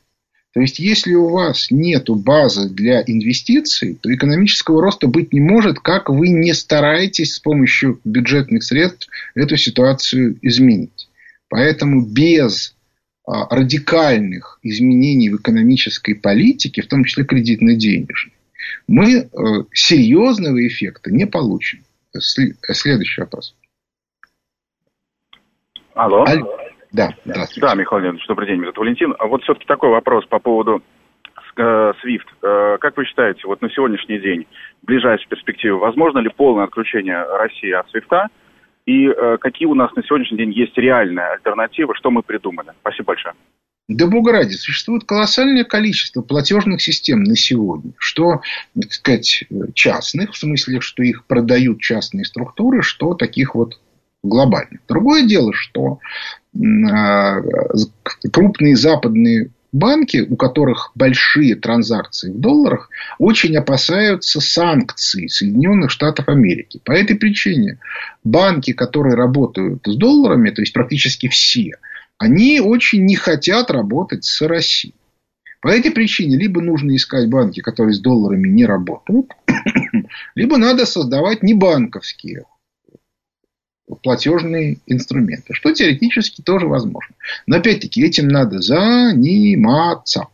То 0.52 0.60
есть, 0.60 0.78
если 0.78 1.14
у 1.14 1.30
вас 1.30 1.70
нет 1.70 2.10
базы 2.10 2.68
для 2.68 3.02
инвестиций, 3.02 3.98
то 4.00 4.14
экономического 4.14 4.82
роста 4.82 5.06
быть 5.06 5.32
не 5.32 5.40
может, 5.40 5.80
как 5.80 6.10
вы 6.10 6.28
не 6.28 6.52
стараетесь 6.52 7.34
с 7.34 7.38
помощью 7.38 8.00
бюджетных 8.04 8.62
средств 8.62 9.08
эту 9.34 9.56
ситуацию 9.56 10.38
изменить. 10.42 11.08
Поэтому 11.48 12.04
без 12.04 12.74
а, 13.26 13.54
радикальных 13.54 14.58
изменений 14.62 15.30
в 15.30 15.36
экономической 15.36 16.14
политике, 16.14 16.82
в 16.82 16.86
том 16.86 17.04
числе 17.04 17.24
кредитно-денежной, 17.24 18.34
мы 18.86 19.14
э, 19.14 19.28
серьезного 19.72 20.66
эффекта 20.66 21.10
не 21.10 21.26
получим. 21.26 21.84
Следующий 22.18 23.20
вопрос. 23.20 23.54
Алло. 25.94 26.24
Алло. 26.24 26.58
Да, 26.92 27.14
да. 27.24 27.46
Да, 27.56 27.74
Михаил 27.74 28.02
Леонидович, 28.02 28.26
добрый 28.26 28.46
день, 28.46 28.60
зовут 28.60 28.76
Валентин. 28.76 29.14
А 29.18 29.26
вот 29.26 29.42
все-таки 29.42 29.66
такой 29.66 29.88
вопрос 29.90 30.26
по 30.26 30.38
поводу 30.38 30.82
э, 31.56 31.62
SWIFT. 31.62 32.26
Э, 32.42 32.78
как 32.78 32.96
вы 32.96 33.06
считаете, 33.06 33.40
вот 33.46 33.62
на 33.62 33.70
сегодняшний 33.70 34.18
день, 34.18 34.46
в 34.82 34.86
ближайшей 34.86 35.26
перспективе, 35.28 35.74
возможно 35.74 36.18
ли 36.18 36.28
полное 36.28 36.64
отключение 36.64 37.22
России 37.22 37.72
от 37.72 37.86
SWIFT? 37.94 38.26
И 38.84 39.06
э, 39.06 39.38
какие 39.40 39.66
у 39.66 39.74
нас 39.74 39.94
на 39.96 40.02
сегодняшний 40.02 40.38
день 40.38 40.52
есть 40.52 40.76
реальные 40.76 41.26
альтернативы, 41.26 41.94
что 41.94 42.10
мы 42.10 42.22
придумали? 42.22 42.72
Спасибо 42.80 43.06
большое. 43.06 43.34
Да 43.88 44.06
бога 44.06 44.32
ради, 44.32 44.52
существует 44.52 45.04
колоссальное 45.04 45.64
количество 45.64 46.22
платежных 46.22 46.80
систем 46.82 47.22
на 47.22 47.36
сегодня, 47.36 47.92
что, 47.98 48.40
так 48.80 48.92
сказать, 48.92 49.44
частных, 49.74 50.32
в 50.32 50.36
смысле, 50.36 50.80
что 50.80 51.02
их 51.02 51.26
продают 51.26 51.80
частные 51.80 52.24
структуры, 52.24 52.82
что 52.82 53.14
таких 53.14 53.54
вот 53.54 53.80
глобальных. 54.22 54.80
Другое 54.88 55.26
дело, 55.26 55.52
что 55.52 55.98
крупные 58.30 58.76
западные 58.76 59.50
банки, 59.72 60.18
у 60.28 60.36
которых 60.36 60.92
большие 60.94 61.56
транзакции 61.56 62.30
в 62.30 62.38
долларах, 62.38 62.90
очень 63.18 63.56
опасаются 63.56 64.40
санкций 64.40 65.28
Соединенных 65.28 65.90
Штатов 65.90 66.28
Америки. 66.28 66.80
По 66.84 66.92
этой 66.92 67.16
причине 67.16 67.78
банки, 68.22 68.72
которые 68.72 69.14
работают 69.14 69.82
с 69.86 69.96
долларами, 69.96 70.50
то 70.50 70.60
есть 70.62 70.74
практически 70.74 71.28
все, 71.28 71.72
они 72.18 72.60
очень 72.60 73.04
не 73.04 73.16
хотят 73.16 73.70
работать 73.70 74.24
с 74.24 74.42
Россией. 74.42 74.94
По 75.60 75.68
этой 75.68 75.92
причине 75.92 76.36
либо 76.36 76.60
нужно 76.60 76.94
искать 76.94 77.30
банки, 77.30 77.60
которые 77.60 77.94
с 77.94 78.00
долларами 78.00 78.48
не 78.48 78.66
работают, 78.66 79.30
либо 80.34 80.56
надо 80.58 80.86
создавать 80.86 81.42
небанковские 81.42 82.44
платежные 83.96 84.78
инструменты, 84.86 85.54
что 85.54 85.72
теоретически 85.72 86.42
тоже 86.42 86.66
возможно. 86.66 87.14
Но 87.46 87.56
опять-таки 87.56 88.02
этим 88.02 88.28
надо 88.28 88.60
заниматься. 88.60 90.28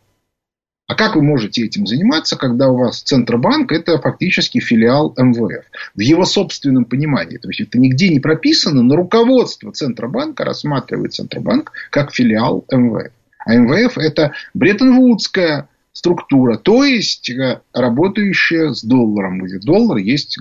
А 0.89 0.95
как 0.95 1.15
вы 1.15 1.21
можете 1.21 1.63
этим 1.63 1.85
заниматься, 1.85 2.35
когда 2.35 2.69
у 2.69 2.77
вас 2.77 3.03
Центробанк– 3.03 3.71
это 3.73 3.99
фактически 3.99 4.59
филиал 4.59 5.13
МВФ? 5.15 5.63
В 5.93 5.99
его 5.99 6.25
собственном 6.25 6.85
понимании. 6.85 7.37
То 7.37 7.47
есть, 7.49 7.61
это 7.61 7.77
нигде 7.77 8.09
не 8.09 8.19
прописано, 8.19 8.81
но 8.81 8.95
руководство 8.95 9.71
Центробанка 9.71 10.45
рассматривает 10.45 11.13
Центробанк 11.13 11.73
как 11.91 12.11
филиал 12.11 12.65
МВФ. 12.71 13.11
А 13.45 13.55
МВФ– 13.55 13.97
это 13.99 14.33
Бреттон-Вудская 14.55 15.67
структура, 15.99 16.57
то 16.57 16.83
есть 16.83 17.29
э, 17.29 17.61
работающая 17.73 18.71
с 18.71 18.83
долларом, 18.83 19.39
где 19.39 19.59
доллар 19.59 19.97
есть 19.97 20.39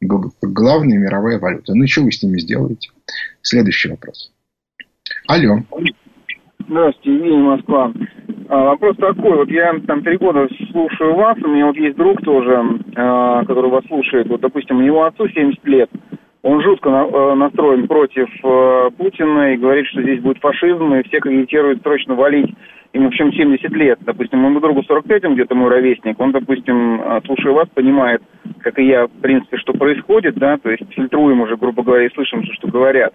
главная 0.00 0.98
мировая 0.98 1.38
валюта. 1.38 1.74
Ну, 1.74 1.86
что 1.86 2.02
вы 2.02 2.12
с 2.12 2.22
ними 2.22 2.38
сделаете? 2.38 2.90
Следующий 3.42 3.90
вопрос. 3.90 4.32
Алло. 5.28 5.58
Здравствуйте, 6.66 7.14
Евгений 7.14 7.42
Москва. 7.42 7.92
А, 8.48 8.64
вопрос 8.64 8.96
такой, 8.96 9.36
вот 9.36 9.50
я 9.50 9.78
там 9.86 10.02
три 10.02 10.16
года 10.16 10.48
слушаю 10.72 11.14
вас, 11.14 11.36
у 11.42 11.48
меня 11.48 11.66
вот 11.66 11.76
есть 11.76 11.96
друг 11.96 12.22
тоже, 12.22 12.58
а, 12.96 13.44
который 13.44 13.70
вас 13.70 13.84
слушает, 13.86 14.28
вот, 14.28 14.40
допустим, 14.40 14.78
у 14.78 14.82
него 14.82 15.04
отцу 15.04 15.28
70 15.28 15.64
лет, 15.66 15.90
он 16.46 16.62
жутко 16.62 16.88
э, 16.88 17.34
настроен 17.34 17.88
против 17.88 18.28
э, 18.44 18.90
Путина 18.96 19.52
и 19.52 19.56
говорит, 19.56 19.86
что 19.88 20.00
здесь 20.00 20.20
будет 20.20 20.38
фашизм, 20.38 20.94
и 20.94 21.02
всех 21.02 21.26
агитирует 21.26 21.82
срочно 21.82 22.14
валить 22.14 22.54
ему 22.92 23.06
в 23.06 23.08
общем 23.08 23.32
70 23.32 23.70
лет, 23.72 23.98
допустим, 24.02 24.38
моему 24.38 24.60
другу 24.60 24.82
45, 24.84 25.24
он 25.24 25.34
где-то 25.34 25.54
мой 25.54 25.68
ровесник, 25.70 26.18
он, 26.18 26.32
допустим, 26.32 27.02
слушая 27.26 27.52
вас, 27.52 27.68
понимает, 27.74 28.22
как 28.60 28.78
и 28.78 28.86
я, 28.86 29.06
в 29.06 29.10
принципе, 29.20 29.58
что 29.58 29.74
происходит, 29.74 30.36
да, 30.36 30.56
то 30.56 30.70
есть 30.70 30.82
фильтруем 30.94 31.40
уже, 31.40 31.56
грубо 31.56 31.82
говоря, 31.82 32.06
и 32.06 32.14
слышим, 32.14 32.42
что 32.54 32.68
говорят. 32.68 33.12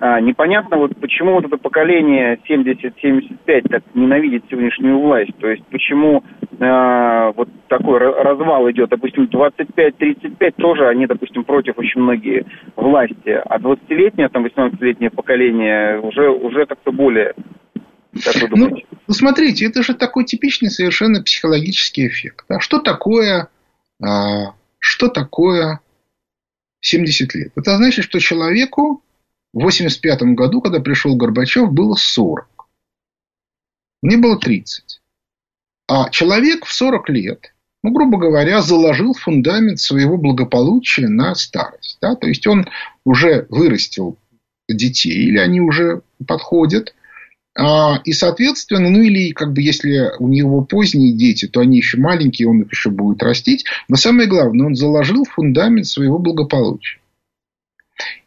А, 0.00 0.20
непонятно, 0.20 0.78
вот 0.78 0.96
почему 0.98 1.32
вот 1.34 1.44
это 1.44 1.58
поколение 1.58 2.38
70-75 2.48 3.68
так 3.68 3.82
ненавидит 3.92 4.44
сегодняшнюю 4.48 4.98
власть, 4.98 5.36
то 5.38 5.48
есть 5.48 5.64
почему 5.66 6.22
а, 6.60 7.32
вот 7.32 7.48
такой 7.68 7.98
развал 7.98 8.70
идет, 8.70 8.90
допустим, 8.90 9.24
25-35 9.24 10.52
тоже 10.56 10.88
они, 10.88 11.06
допустим, 11.06 11.44
против 11.44 11.78
очень 11.78 12.00
многие 12.00 12.46
власти, 12.74 13.40
а 13.44 13.58
20-летнее, 13.58 14.28
там, 14.28 14.44
18-летнее 14.44 15.10
поколение 15.10 16.00
уже, 16.00 16.28
уже 16.28 16.66
как-то 16.66 16.90
более 16.90 17.34
ну, 18.50 18.70
ну, 19.06 19.14
смотрите, 19.14 19.66
это 19.66 19.82
же 19.82 19.94
такой 19.94 20.24
типичный 20.24 20.70
совершенно 20.70 21.22
психологический 21.22 22.08
эффект. 22.08 22.46
Да? 22.48 22.58
Что 22.58 22.80
такое, 22.80 23.48
а, 24.02 24.54
что 24.78 25.08
такое 25.08 25.80
70 26.80 27.34
лет? 27.34 27.52
Это 27.54 27.76
значит, 27.76 28.04
что 28.04 28.18
человеку 28.18 29.02
в 29.52 29.62
85 29.62 30.22
году, 30.34 30.60
когда 30.60 30.80
пришел 30.80 31.16
Горбачев, 31.16 31.70
было 31.72 31.94
40. 31.94 32.48
Мне 34.02 34.16
было 34.16 34.38
30. 34.38 34.87
А 35.88 36.10
человек 36.10 36.66
в 36.66 36.72
40 36.72 37.08
лет, 37.08 37.54
ну, 37.82 37.90
грубо 37.90 38.18
говоря, 38.18 38.60
заложил 38.60 39.14
фундамент 39.14 39.80
своего 39.80 40.16
благополучия 40.16 41.08
на 41.08 41.34
старость. 41.34 41.98
Да? 42.00 42.14
То 42.14 42.28
есть, 42.28 42.46
он 42.46 42.68
уже 43.04 43.46
вырастил 43.48 44.16
детей, 44.68 45.28
или 45.28 45.38
они 45.38 45.60
уже 45.60 46.02
подходят 46.26 46.94
а, 47.58 48.00
и, 48.04 48.12
соответственно, 48.12 48.88
ну 48.88 49.02
или 49.02 49.32
как 49.32 49.52
бы 49.52 49.60
если 49.60 50.12
у 50.20 50.28
него 50.28 50.62
поздние 50.62 51.12
дети, 51.12 51.48
то 51.48 51.58
они 51.58 51.78
еще 51.78 51.98
маленькие, 51.98 52.48
он 52.48 52.62
их 52.62 52.70
еще 52.70 52.90
будет 52.90 53.20
растить. 53.20 53.64
Но 53.88 53.96
самое 53.96 54.28
главное, 54.28 54.66
он 54.66 54.76
заложил 54.76 55.24
фундамент 55.24 55.86
своего 55.86 56.20
благополучия. 56.20 57.00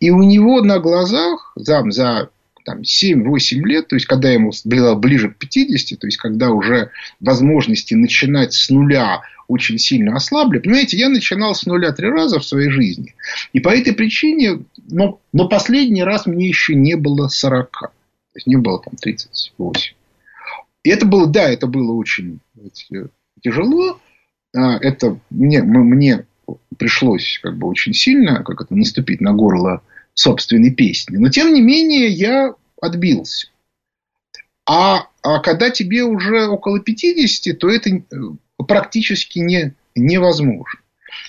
И 0.01 0.09
у 0.09 0.21
него 0.21 0.61
на 0.61 0.79
глазах 0.79 1.53
за, 1.55 1.89
за 1.91 2.29
там, 2.63 2.81
7-8 2.81 3.55
лет, 3.65 3.87
то 3.87 3.95
есть 3.95 4.05
когда 4.05 4.29
ему 4.29 4.51
было 4.65 4.95
ближе 4.95 5.29
к 5.29 5.37
50, 5.37 5.99
то 5.99 6.07
есть 6.07 6.17
когда 6.17 6.51
уже 6.51 6.91
возможности 7.19 7.93
начинать 7.93 8.53
с 8.53 8.69
нуля 8.69 9.21
очень 9.47 9.77
сильно 9.77 10.15
ослабли. 10.15 10.59
Понимаете, 10.59 10.97
я 10.97 11.09
начинал 11.09 11.53
с 11.53 11.65
нуля 11.65 11.91
три 11.91 12.07
раза 12.07 12.39
в 12.39 12.45
своей 12.45 12.69
жизни. 12.69 13.15
И 13.51 13.59
по 13.59 13.69
этой 13.69 13.93
причине, 13.93 14.63
но, 14.89 15.19
но 15.33 15.49
последний 15.49 16.03
раз 16.03 16.25
мне 16.25 16.47
еще 16.47 16.73
не 16.73 16.95
было 16.95 17.27
40. 17.27 17.69
То 17.71 17.89
есть, 18.35 18.47
не 18.47 18.55
было 18.55 18.81
там 18.81 18.95
38. 18.95 19.93
И 20.83 20.89
это 20.89 21.05
было, 21.05 21.27
да, 21.27 21.49
это 21.49 21.67
было 21.67 21.93
очень 21.93 22.39
тяжело. 23.41 23.99
А, 24.55 24.77
это 24.77 25.19
мне, 25.29 25.61
мне 25.61 26.25
пришлось 26.77 27.39
как 27.41 27.57
бы 27.57 27.67
очень 27.67 27.93
сильно 27.93 28.43
как 28.43 28.61
это, 28.61 28.75
наступить 28.75 29.21
на 29.21 29.33
горло 29.33 29.81
собственной 30.13 30.71
песни. 30.71 31.17
Но, 31.17 31.29
тем 31.29 31.53
не 31.53 31.61
менее, 31.61 32.07
я 32.07 32.53
отбился. 32.81 33.47
А, 34.65 35.07
а 35.23 35.39
когда 35.39 35.69
тебе 35.69 36.03
уже 36.03 36.47
около 36.47 36.79
50, 36.79 37.57
то 37.57 37.69
это 37.69 37.89
э, 37.89 38.01
практически 38.67 39.39
не, 39.39 39.73
невозможно. 39.95 40.79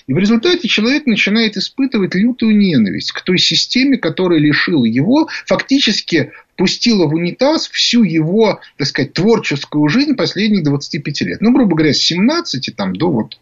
И 0.07 0.13
в 0.13 0.17
результате 0.17 0.67
человек 0.67 1.05
начинает 1.05 1.57
испытывать 1.57 2.15
лютую 2.15 2.57
ненависть 2.57 3.11
к 3.11 3.21
той 3.21 3.37
системе, 3.37 3.97
которая 3.97 4.39
лишила 4.39 4.85
его, 4.85 5.27
фактически 5.45 6.31
пустила 6.55 7.05
в 7.07 7.13
унитаз 7.13 7.67
всю 7.67 8.03
его, 8.03 8.59
так 8.77 8.87
сказать, 8.87 9.13
творческую 9.13 9.87
жизнь 9.89 10.15
последних 10.15 10.63
25 10.63 11.21
лет. 11.21 11.41
Ну, 11.41 11.53
грубо 11.53 11.75
говоря, 11.75 11.93
с 11.93 11.97
17 11.97 12.75
там, 12.75 12.95
до 12.95 13.11
вот. 13.11 13.39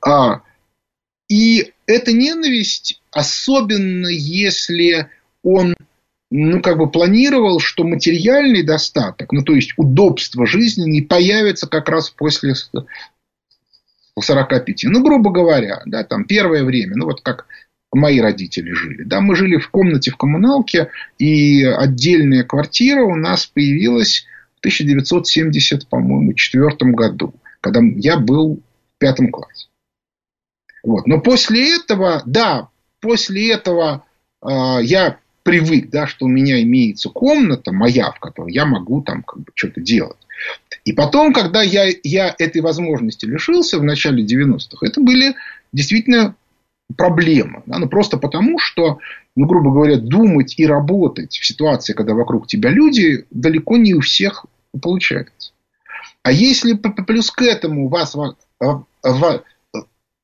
А, 0.00 0.42
и 1.28 1.72
эта 1.86 2.12
ненависть, 2.12 3.00
особенно 3.10 4.08
если 4.08 5.08
он 5.42 5.74
ну, 6.30 6.60
как 6.60 6.76
бы 6.78 6.90
планировал, 6.90 7.58
что 7.58 7.84
материальный 7.84 8.62
достаток, 8.62 9.32
ну, 9.32 9.42
то 9.42 9.54
есть 9.54 9.72
удобство 9.76 10.46
жизни 10.46 10.88
не 10.88 11.00
появится 11.00 11.66
как 11.66 11.88
раз 11.88 12.10
после 12.10 12.54
45. 14.20 14.84
Ну, 14.84 15.02
грубо 15.02 15.30
говоря, 15.30 15.82
да, 15.86 16.04
там 16.04 16.24
первое 16.24 16.64
время, 16.64 16.96
ну, 16.96 17.06
вот 17.06 17.22
как 17.22 17.46
мои 17.92 18.20
родители 18.20 18.72
жили. 18.72 19.04
Да, 19.04 19.20
мы 19.20 19.34
жили 19.36 19.56
в 19.56 19.70
комнате 19.70 20.10
в 20.10 20.16
коммуналке, 20.16 20.90
и 21.18 21.64
отдельная 21.64 22.44
квартира 22.44 23.02
у 23.02 23.14
нас 23.14 23.46
появилась 23.46 24.26
в 24.56 24.58
1970, 24.60 25.88
по-моему, 25.88 26.34
четвертом 26.34 26.92
году, 26.92 27.34
когда 27.60 27.80
я 27.82 28.18
был 28.18 28.56
в 28.56 28.98
пятом 28.98 29.30
классе. 29.30 29.68
Вот. 30.88 31.06
Но 31.06 31.20
после 31.20 31.76
этого, 31.76 32.22
да, 32.24 32.68
после 33.00 33.52
этого 33.52 34.04
э, 34.40 34.48
я 34.82 35.18
привык, 35.42 35.90
да, 35.90 36.06
что 36.06 36.24
у 36.24 36.28
меня 36.28 36.62
имеется 36.62 37.10
комната 37.10 37.72
моя, 37.72 38.10
в 38.10 38.18
которой 38.18 38.54
я 38.54 38.64
могу 38.64 39.02
там 39.02 39.22
как 39.22 39.40
бы 39.40 39.52
что-то 39.54 39.82
делать. 39.82 40.16
И 40.86 40.94
потом, 40.94 41.34
когда 41.34 41.60
я, 41.60 41.92
я 42.02 42.34
этой 42.38 42.62
возможности 42.62 43.26
лишился 43.26 43.78
в 43.78 43.84
начале 43.84 44.24
90-х, 44.24 44.86
это 44.86 45.02
были 45.02 45.34
действительно 45.74 46.34
проблемы. 46.96 47.62
Да? 47.66 47.78
Ну, 47.78 47.86
просто 47.90 48.16
потому, 48.16 48.58
что, 48.58 48.98
ну, 49.36 49.44
грубо 49.44 49.70
говоря, 49.70 49.98
думать 49.98 50.54
и 50.56 50.66
работать 50.66 51.36
в 51.36 51.44
ситуации, 51.44 51.92
когда 51.92 52.14
вокруг 52.14 52.46
тебя 52.46 52.70
люди, 52.70 53.26
далеко 53.30 53.76
не 53.76 53.92
у 53.92 54.00
всех 54.00 54.46
получается. 54.80 55.52
А 56.22 56.32
если 56.32 56.72
плюс 56.72 57.30
к 57.30 57.42
этому 57.42 57.88
вас 57.88 58.16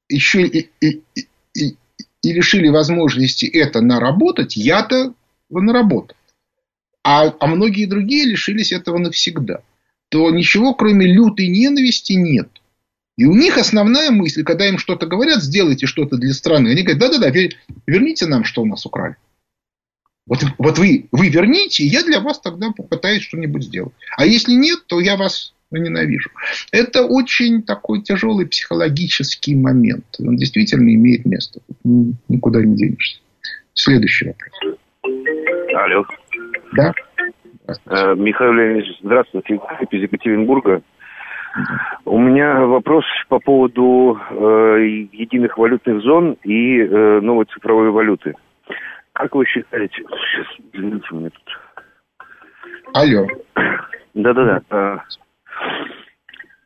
еще 0.08 0.46
и, 0.46 0.70
и, 0.80 1.02
и, 1.54 1.76
и 2.22 2.32
лишили 2.32 2.68
возможности 2.68 3.46
это 3.46 3.80
наработать, 3.80 4.56
я-то 4.56 5.14
наработал. 5.50 6.16
А, 7.02 7.34
а 7.38 7.46
многие 7.46 7.84
другие 7.84 8.24
лишились 8.24 8.72
этого 8.72 8.98
навсегда. 8.98 9.62
То 10.08 10.30
ничего, 10.30 10.74
кроме 10.74 11.06
лютой 11.06 11.48
ненависти, 11.48 12.14
нет. 12.14 12.48
И 13.16 13.26
у 13.26 13.34
них 13.34 13.58
основная 13.58 14.10
мысль, 14.10 14.42
когда 14.42 14.68
им 14.68 14.78
что-то 14.78 15.06
говорят, 15.06 15.42
сделайте 15.42 15.86
что-то 15.86 16.16
для 16.16 16.32
страны, 16.32 16.68
они 16.70 16.82
говорят, 16.82 17.00
да-да-да, 17.00 17.30
верните 17.86 18.26
нам, 18.26 18.44
что 18.44 18.62
у 18.62 18.66
нас 18.66 18.84
украли. 18.86 19.16
Вот, 20.26 20.42
вот 20.58 20.78
вы, 20.78 21.08
вы 21.12 21.28
верните, 21.28 21.84
и 21.84 21.88
я 21.88 22.02
для 22.02 22.20
вас 22.20 22.40
тогда 22.40 22.72
попытаюсь 22.72 23.22
что-нибудь 23.22 23.64
сделать. 23.64 23.92
А 24.16 24.24
если 24.24 24.52
нет, 24.52 24.86
то 24.86 24.98
я 24.98 25.16
вас 25.16 25.52
ненавижу. 25.78 26.30
Это 26.72 27.04
очень 27.04 27.62
такой 27.62 28.02
тяжелый 28.02 28.46
психологический 28.46 29.56
момент. 29.56 30.04
Он 30.18 30.36
действительно 30.36 30.94
имеет 30.94 31.24
место. 31.24 31.60
Никуда 32.28 32.62
не 32.62 32.76
денешься. 32.76 33.18
Следующий 33.74 34.26
вопрос. 34.26 34.78
Алло. 35.74 36.06
Да. 36.72 36.92
Э, 37.86 38.14
Михаил 38.14 38.52
Леонидович, 38.52 38.98
здравствуйте, 39.02 39.54
из 39.90 40.02
Екатеринбурга. 40.02 40.82
У 42.04 42.18
меня 42.18 42.60
вопрос 42.66 43.04
по 43.28 43.38
поводу 43.38 44.18
э, 44.18 45.06
единых 45.12 45.56
валютных 45.56 46.02
зон 46.02 46.36
и 46.42 46.80
э, 46.80 47.20
новой 47.20 47.46
цифровой 47.46 47.90
валюты. 47.90 48.34
Как 49.12 49.34
вы 49.34 49.46
считаете... 49.46 49.94
Сейчас, 49.96 50.46
извините, 50.72 51.06
мне 51.12 51.30
тут... 51.30 51.60
Алло. 52.92 53.26
Да-да-да. 54.14 55.04
Э, 55.64 55.84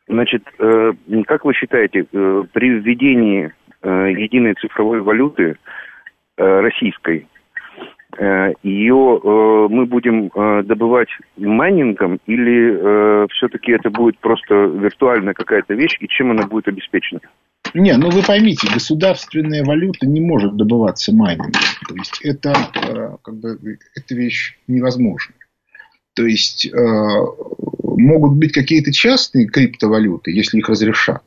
значит, 0.09 0.43
э, 0.59 0.93
как 1.27 1.45
вы 1.45 1.55
считаете, 1.55 2.07
э, 2.11 2.45
при 2.53 2.71
введении 2.71 3.53
единой 3.81 4.55
цифровой 4.55 5.03
валюты 5.03 5.57
российской, 6.37 7.29
ее 8.65 9.21
мы 9.71 9.87
будем 9.87 10.33
добывать 10.67 11.11
майнингом 11.37 12.19
или 12.27 13.29
все-таки 13.29 13.71
это 13.71 13.91
будет 13.91 14.19
просто 14.19 14.65
виртуальная 14.65 15.33
какая-то 15.33 15.75
вещь, 15.75 15.97
и 16.01 16.09
чем 16.09 16.33
она 16.33 16.49
будет 16.49 16.67
обеспечена? 16.67 17.21
Не, 17.73 17.97
ну 17.99 18.11
вы 18.11 18.23
поймите, 18.27 18.67
государственная 18.75 19.65
валюта 19.65 20.09
не 20.09 20.21
может 20.21 20.57
добываться 20.57 21.15
майнингом. 21.15 21.53
То 21.89 21.95
есть 21.95 22.21
это 22.25 22.53
как 23.23 23.35
бы 23.37 23.79
эта 23.95 24.15
вещь 24.17 24.59
невозможна. 24.67 25.37
То 26.19 26.27
есть 26.27 26.67
э, 26.67 26.71
могут 27.99 28.35
быть 28.35 28.53
какие-то 28.53 28.93
частные 28.93 29.47
криптовалюты, 29.47 30.31
если 30.31 30.59
их 30.59 30.69
разрешат. 30.69 31.23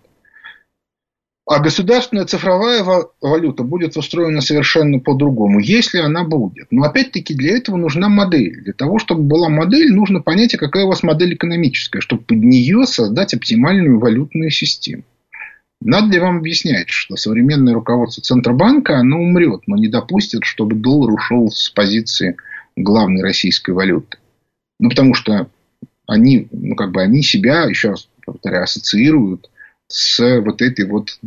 А 1.48 1.60
государственная 1.60 2.26
цифровая 2.26 2.82
валюта 3.20 3.64
будет 3.64 3.98
устроена 3.98 4.42
совершенно 4.42 5.00
по-другому, 5.00 5.60
если 5.60 5.98
она 5.98 6.24
будет. 6.24 6.68
Но 6.72 6.84
опять-таки 6.84 7.34
для 7.34 7.58
этого 7.58 7.76
нужна 7.76 8.08
модель. 8.08 8.62
Для 8.62 8.74
того, 8.74 9.00
чтобы 9.00 9.24
была 9.24 9.50
модель, 9.50 9.92
нужно 9.92 10.22
понять, 10.22 10.54
а 10.54 10.58
какая 10.58 10.86
у 10.86 10.88
вас 10.88 11.04
модель 11.04 11.34
экономическая, 11.34 12.00
чтобы 12.00 12.24
под 12.24 12.38
нее 12.38 12.86
создать 12.86 13.34
оптимальную 13.34 14.00
валютную 14.00 14.50
систему. 14.50 15.04
Надо 15.82 16.14
ли 16.14 16.20
вам 16.20 16.38
объяснять, 16.38 16.90
что 16.90 17.16
современное 17.16 17.74
руководство 17.74 18.22
Центробанка, 18.22 19.00
оно 19.00 19.20
умрет, 19.20 19.64
но 19.66 19.76
не 19.76 19.88
допустит, 19.88 20.46
чтобы 20.46 20.76
доллар 20.76 21.12
ушел 21.12 21.50
с 21.50 21.70
позиции 21.72 22.38
главной 22.76 23.24
российской 23.24 23.72
валюты. 23.72 24.20
Ну, 24.80 24.90
потому 24.90 25.16
что 25.16 25.50
они, 26.08 26.48
ну, 26.52 26.76
как 26.76 26.92
бы 26.92 27.02
они 27.02 27.22
себя, 27.22 27.64
еще 27.64 27.90
раз 27.90 28.10
повторяю, 28.26 28.64
ассоциируют 28.64 29.50
с 29.88 30.20
вот 30.42 30.62
этой 30.62 30.88
вот 30.88 31.20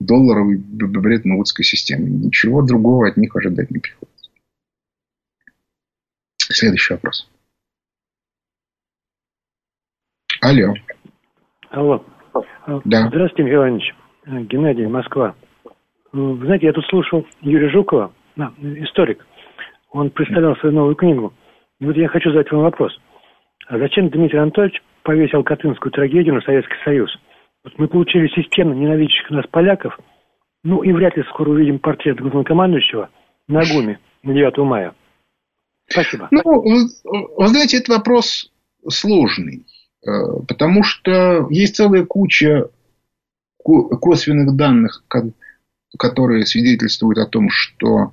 долларовой 0.00 0.58
Бреттон-Вудской 0.58 1.64
системой. 1.64 2.10
Ничего 2.10 2.62
другого 2.62 3.08
от 3.08 3.16
них 3.16 3.34
ожидать 3.36 3.70
не 3.70 3.80
приходится. 3.80 4.30
Следующий 6.38 6.94
вопрос. 6.94 7.28
Алло. 10.40 10.74
Алло. 11.70 12.04
Да. 12.84 13.08
Здравствуйте, 13.08 13.42
Михаил 13.42 13.62
Иванович. 13.62 13.94
Геннадий, 14.26 14.86
Москва. 14.86 15.34
Вы 16.12 16.44
знаете, 16.44 16.66
я 16.66 16.72
тут 16.72 16.84
слушал 16.86 17.26
Юрия 17.40 17.68
Жукова, 17.70 18.12
историк. 18.62 19.26
Он 19.90 20.10
представлял 20.10 20.56
свою 20.56 20.74
новую 20.74 20.96
книгу– 20.96 21.32
и 21.78 21.84
вот 21.84 21.96
я 21.96 22.08
хочу 22.08 22.30
задать 22.30 22.50
вам 22.50 22.62
вопрос. 22.62 22.98
А 23.66 23.78
зачем 23.78 24.10
Дмитрий 24.10 24.38
Анатольевич 24.38 24.82
повесил 25.02 25.42
Катынскую 25.42 25.92
трагедию 25.92 26.34
на 26.34 26.40
Советский 26.40 26.76
Союз? 26.84 27.10
Вот 27.64 27.78
мы 27.78 27.88
получили 27.88 28.28
систему 28.28 28.74
ненавидящих 28.74 29.28
нас 29.30 29.44
поляков, 29.50 29.98
ну 30.62 30.82
и 30.82 30.92
вряд 30.92 31.16
ли 31.16 31.24
скоро 31.24 31.50
увидим 31.50 31.78
портрет 31.80 32.18
главнокомандующего 32.20 33.10
на 33.48 33.60
ГУМе 33.60 33.98
на 34.22 34.34
9 34.34 34.58
мая. 34.58 34.94
Спасибо. 35.88 36.28
Ну, 36.30 36.42
вы, 36.44 36.86
вы 37.36 37.46
знаете, 37.48 37.78
это 37.78 37.92
вопрос 37.92 38.52
сложный, 38.88 39.66
э, 40.04 40.10
потому 40.46 40.82
что 40.82 41.46
есть 41.50 41.76
целая 41.76 42.04
куча 42.04 42.68
косвенных 43.64 44.54
данных, 44.54 45.02
которые 45.98 46.46
свидетельствуют 46.46 47.18
о 47.18 47.26
том, 47.26 47.48
что, 47.50 48.12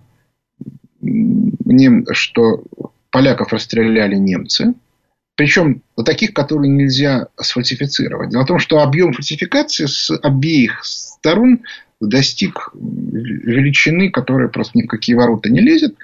что 2.11 2.63
поляков 3.11 3.53
расстреляли 3.53 4.15
немцы. 4.15 4.73
Причем 5.36 5.81
таких, 6.05 6.34
которые 6.34 6.71
нельзя 6.71 7.27
сфальсифицировать. 7.39 8.29
Дело 8.29 8.43
в 8.43 8.47
том, 8.47 8.59
что 8.59 8.81
объем 8.81 9.13
фальсификации 9.13 9.86
с 9.86 10.11
обеих 10.21 10.84
сторон 10.84 11.61
достиг 11.99 12.69
величины, 12.73 14.11
которая 14.11 14.49
просто 14.49 14.77
ни 14.77 14.84
в 14.84 14.88
какие 14.88 15.15
ворота 15.15 15.49
не 15.49 15.59
лезет. 15.59 15.95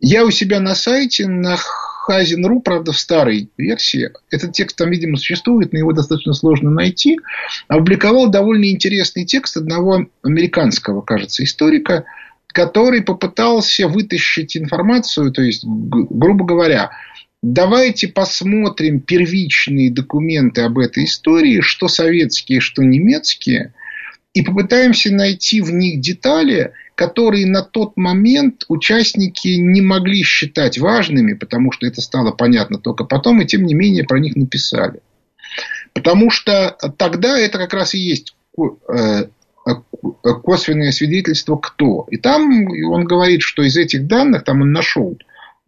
Я 0.00 0.24
у 0.24 0.30
себя 0.30 0.60
на 0.60 0.74
сайте, 0.74 1.26
на 1.26 1.56
Хазин.ру, 1.56 2.60
правда, 2.60 2.92
в 2.92 2.98
старой 2.98 3.50
версии, 3.56 4.10
этот 4.30 4.52
текст 4.52 4.76
там, 4.76 4.90
видимо, 4.90 5.16
существует, 5.16 5.72
но 5.72 5.78
его 5.80 5.92
достаточно 5.92 6.34
сложно 6.34 6.70
найти, 6.70 7.18
опубликовал 7.66 8.28
довольно 8.28 8.70
интересный 8.70 9.24
текст 9.24 9.56
одного 9.56 10.06
американского, 10.22 11.00
кажется, 11.00 11.42
историка, 11.42 12.04
который 12.46 13.02
попытался 13.02 13.88
вытащить 13.88 14.56
информацию, 14.56 15.32
то 15.32 15.42
есть, 15.42 15.64
грубо 15.64 16.44
говоря, 16.44 16.90
давайте 17.42 18.08
посмотрим 18.08 19.00
первичные 19.00 19.90
документы 19.90 20.62
об 20.62 20.78
этой 20.78 21.04
истории, 21.04 21.60
что 21.60 21.88
советские, 21.88 22.60
что 22.60 22.82
немецкие, 22.82 23.72
и 24.34 24.42
попытаемся 24.42 25.12
найти 25.12 25.60
в 25.60 25.72
них 25.72 26.00
детали, 26.00 26.72
которые 26.94 27.46
на 27.46 27.62
тот 27.62 27.96
момент 27.96 28.64
участники 28.68 29.48
не 29.48 29.80
могли 29.80 30.22
считать 30.22 30.78
важными, 30.78 31.34
потому 31.34 31.72
что 31.72 31.86
это 31.86 32.00
стало 32.00 32.32
понятно 32.32 32.78
только 32.78 33.04
потом, 33.04 33.40
и 33.40 33.46
тем 33.46 33.64
не 33.64 33.74
менее 33.74 34.04
про 34.04 34.18
них 34.18 34.36
написали. 34.36 35.00
Потому 35.94 36.30
что 36.30 36.76
тогда 36.98 37.38
это 37.38 37.58
как 37.58 37.72
раз 37.72 37.94
и 37.94 37.98
есть 37.98 38.34
э, 38.58 39.28
косвенное 40.42 40.92
свидетельство 40.92 41.56
кто. 41.56 42.06
И 42.10 42.18
там 42.18 42.68
он 42.90 43.04
говорит, 43.04 43.42
что 43.42 43.62
из 43.62 43.76
этих 43.76 44.06
данных, 44.06 44.44
там 44.44 44.60
он 44.60 44.72
нашел, 44.72 45.18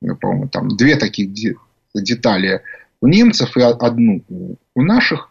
по-моему, 0.01 0.49
там 0.49 0.69
две 0.69 0.97
таких 0.97 1.31
детали 1.95 2.63
у 3.01 3.09
немцев 3.09 3.57
и 3.57 3.61
одну 3.61 4.23
у 4.75 4.83
наших, 4.83 5.31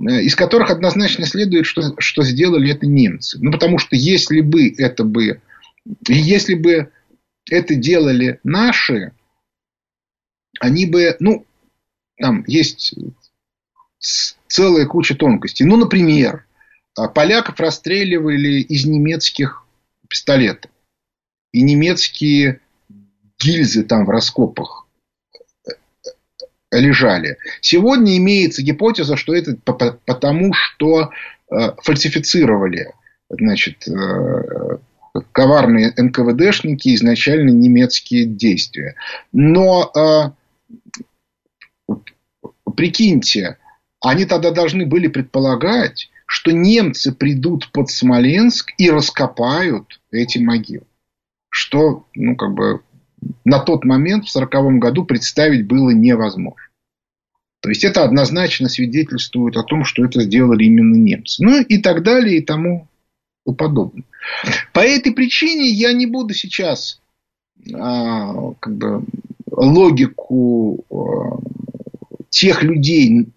э, 0.00 0.22
из 0.22 0.34
которых 0.34 0.70
однозначно 0.70 1.26
следует, 1.26 1.66
что, 1.66 1.94
что 1.98 2.22
сделали 2.22 2.72
это 2.72 2.86
немцы. 2.86 3.38
Ну, 3.40 3.50
потому 3.50 3.78
что 3.78 3.96
если 3.96 4.40
бы 4.40 4.68
это 4.68 5.04
бы, 5.04 5.40
если 6.08 6.54
бы 6.54 6.90
это 7.50 7.74
делали 7.74 8.40
наши, 8.42 9.12
они 10.60 10.86
бы, 10.86 11.16
ну, 11.20 11.46
там 12.18 12.44
есть 12.46 12.94
целая 14.46 14.86
куча 14.86 15.14
тонкостей. 15.14 15.66
Ну, 15.66 15.76
например, 15.76 16.46
а 16.96 17.08
поляков 17.08 17.60
расстреливали 17.60 18.60
из 18.60 18.86
немецких 18.86 19.64
пистолетов. 20.08 20.70
И 21.52 21.62
немецкие 21.62 22.60
гильзы 23.38 23.84
там 23.84 24.04
в 24.04 24.10
раскопах 24.10 24.86
э, 25.66 25.72
лежали. 26.72 27.38
Сегодня 27.60 28.16
имеется 28.16 28.62
гипотеза, 28.62 29.16
что 29.16 29.34
это 29.34 29.56
потому, 29.64 30.52
что 30.52 31.10
э, 31.50 31.72
фальсифицировали 31.82 32.92
значит, 33.28 33.88
э, 33.88 34.78
коварные 35.32 35.92
НКВДшники 35.96 36.94
изначально 36.94 37.50
немецкие 37.50 38.26
действия. 38.26 38.94
Но 39.32 40.34
прикиньте, 42.76 43.56
они 44.00 44.26
тогда 44.26 44.50
должны 44.50 44.86
были 44.86 45.08
предполагать, 45.08 46.10
что 46.26 46.52
немцы 46.52 47.12
придут 47.12 47.70
под 47.72 47.88
Смоленск 47.90 48.72
и 48.78 48.90
раскопают 48.90 50.00
эти 50.10 50.38
могилы. 50.38 50.86
Что, 51.48 52.04
ну, 52.14 52.36
как 52.36 52.52
бы, 52.52 52.82
на 53.44 53.58
тот 53.58 53.84
момент, 53.84 54.26
в 54.26 54.36
1940 54.36 54.78
году, 54.78 55.04
представить 55.04 55.66
было 55.66 55.90
невозможно. 55.90 56.60
То 57.60 57.70
есть, 57.70 57.84
это 57.84 58.04
однозначно 58.04 58.68
свидетельствует 58.68 59.56
о 59.56 59.62
том, 59.62 59.84
что 59.84 60.04
это 60.04 60.22
сделали 60.22 60.64
именно 60.64 60.94
немцы. 60.94 61.42
Ну, 61.42 61.60
и 61.60 61.78
так 61.78 62.02
далее, 62.02 62.38
и 62.38 62.44
тому 62.44 62.88
подобное. 63.58 64.04
По 64.72 64.80
этой 64.80 65.12
причине 65.12 65.68
я 65.68 65.92
не 65.92 66.06
буду 66.06 66.34
сейчас 66.34 67.00
а, 67.74 68.52
как 68.60 68.76
бы, 68.76 69.04
логику 69.50 70.84
а, 70.90 71.38
тех 72.30 72.62
людей, 72.62 73.28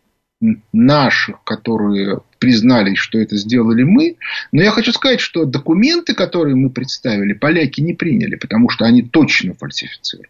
наших, 0.72 1.44
которые 1.44 2.22
признали, 2.40 2.96
что 2.96 3.20
это 3.20 3.36
сделали 3.36 3.84
мы. 3.84 4.18
Но 4.52 4.62
я 4.62 4.72
хочу 4.72 4.94
сказать, 4.94 5.20
что 5.20 5.46
документы, 5.46 6.14
которые 6.14 6.56
мы 6.56 6.70
представили, 6.70 7.34
поляки 7.34 7.82
не 7.82 7.94
приняли, 7.94 8.36
потому 8.36 8.70
что 8.70 8.86
они 8.86 9.02
точно 9.04 9.54
фальсифицированы. 9.54 10.30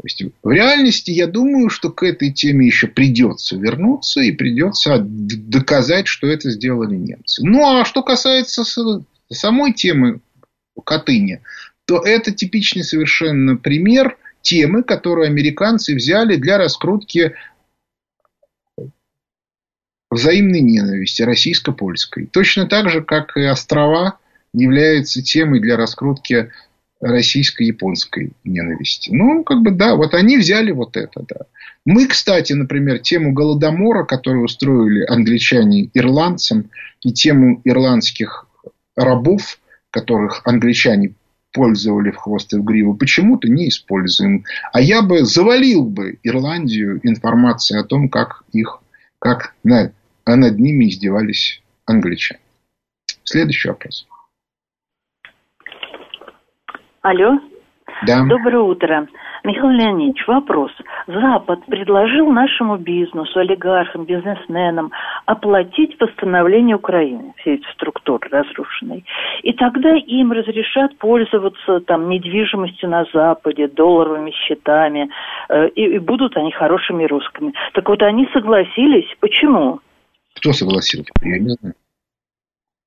То 0.00 0.06
есть, 0.06 0.22
в 0.44 0.50
реальности, 0.50 1.10
я 1.10 1.26
думаю, 1.26 1.70
что 1.70 1.90
к 1.90 2.04
этой 2.04 2.32
теме 2.32 2.66
еще 2.66 2.86
придется 2.86 3.56
вернуться 3.56 4.20
и 4.20 4.30
придется 4.30 4.98
доказать, 5.00 6.06
что 6.06 6.28
это 6.28 6.50
сделали 6.50 6.94
немцы. 6.94 7.44
Ну, 7.44 7.66
а 7.66 7.84
что 7.84 8.04
касается 8.04 8.62
самой 9.28 9.72
темы 9.72 10.20
Катыни, 10.84 11.42
то 11.84 11.98
это 11.98 12.30
типичный 12.30 12.84
совершенно 12.84 13.56
пример 13.56 14.16
темы, 14.40 14.84
которую 14.84 15.26
американцы 15.26 15.96
взяли 15.96 16.36
для 16.36 16.58
раскрутки 16.58 17.34
взаимной 20.10 20.60
ненависти 20.60 21.22
российско-польской. 21.22 22.26
Точно 22.26 22.66
так 22.66 22.88
же, 22.90 23.02
как 23.02 23.36
и 23.36 23.42
острова 23.44 24.18
являются 24.52 25.22
темой 25.22 25.60
для 25.60 25.76
раскрутки 25.76 26.50
российско-японской 27.00 28.32
ненависти. 28.44 29.10
Ну, 29.12 29.44
как 29.44 29.62
бы, 29.62 29.70
да, 29.70 29.94
вот 29.94 30.14
они 30.14 30.36
взяли 30.36 30.72
вот 30.72 30.96
это, 30.96 31.24
да. 31.28 31.46
Мы, 31.84 32.06
кстати, 32.06 32.52
например, 32.52 32.98
тему 32.98 33.32
Голодомора, 33.32 34.04
которую 34.04 34.44
устроили 34.44 35.04
англичане 35.04 35.90
ирландцам, 35.94 36.70
и 37.02 37.12
тему 37.12 37.60
ирландских 37.64 38.46
рабов, 38.96 39.58
которых 39.90 40.42
англичане 40.44 41.14
пользовали 41.52 42.10
в 42.10 42.16
хвост 42.16 42.52
и 42.52 42.56
в 42.56 42.64
гриву, 42.64 42.94
почему-то 42.94 43.48
не 43.48 43.68
используем. 43.68 44.44
А 44.72 44.80
я 44.80 45.02
бы 45.02 45.24
завалил 45.24 45.84
бы 45.84 46.18
Ирландию 46.22 47.00
информацией 47.04 47.80
о 47.80 47.84
том, 47.84 48.08
как 48.08 48.42
их, 48.52 48.80
как 49.18 49.54
над, 50.28 50.40
над 50.40 50.58
ними 50.58 50.88
издевались 50.88 51.62
англичане. 51.86 52.40
Следующий 53.24 53.68
вопрос. 53.68 54.06
Алло. 57.02 57.38
Да. 58.06 58.24
Доброе 58.24 58.60
утро. 58.60 59.08
Михаил 59.44 59.70
Леонидович, 59.70 60.26
вопрос. 60.26 60.72
Запад 61.06 61.64
предложил 61.66 62.30
нашему 62.30 62.76
бизнесу, 62.76 63.38
олигархам, 63.38 64.04
бизнесменам 64.04 64.90
оплатить 65.26 65.98
восстановление 65.98 66.76
Украины, 66.76 67.32
все 67.38 67.54
эти 67.54 67.66
структуры 67.72 68.28
разрушенные. 68.30 69.04
И 69.42 69.52
тогда 69.52 69.94
им 69.94 70.32
разрешат 70.32 70.98
пользоваться 70.98 71.80
там 71.80 72.08
недвижимостью 72.08 72.90
на 72.90 73.06
Западе, 73.12 73.68
долларовыми 73.68 74.32
счетами, 74.32 75.08
э, 75.48 75.68
и, 75.68 75.94
и 75.94 75.98
будут 75.98 76.36
они 76.36 76.50
хорошими 76.50 77.04
русскими. 77.04 77.54
Так 77.72 77.88
вот, 77.88 78.02
они 78.02 78.28
согласились. 78.32 79.08
Почему? 79.20 79.80
Кто 80.38 80.52
согласился? 80.52 81.10
Я 81.22 81.38
не 81.38 81.56
знаю. 81.56 81.74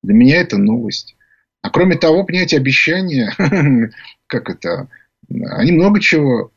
Для 0.02 0.14
меня 0.14 0.40
это 0.40 0.58
новость. 0.58 1.16
А 1.60 1.70
кроме 1.70 1.96
того, 1.96 2.24
понимаете, 2.24 2.56
обещания, 2.56 3.32
как 4.26 4.50
это, 4.50 4.88
они 5.28 5.72
много 5.72 6.00
чего 6.00 6.50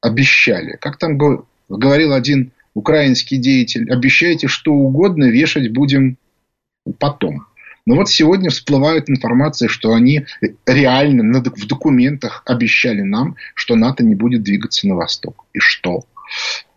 обещали. 0.00 0.78
Как 0.80 0.98
там 0.98 1.18
говорил 1.68 2.12
один 2.12 2.52
украинский 2.74 3.38
деятель, 3.38 3.90
обещайте 3.90 4.46
что 4.46 4.72
угодно, 4.72 5.24
вешать 5.24 5.72
будем 5.72 6.16
потом. 6.98 7.46
Но 7.84 7.96
вот 7.96 8.08
сегодня 8.08 8.50
всплывает 8.50 9.10
информация, 9.10 9.68
что 9.68 9.92
они 9.92 10.26
реально 10.64 11.40
в 11.40 11.66
документах 11.66 12.42
обещали 12.46 13.02
нам, 13.02 13.36
что 13.54 13.74
НАТО 13.74 14.04
не 14.04 14.14
будет 14.14 14.42
двигаться 14.42 14.86
на 14.86 14.94
восток. 14.94 15.44
И 15.54 15.58
что? 15.58 16.04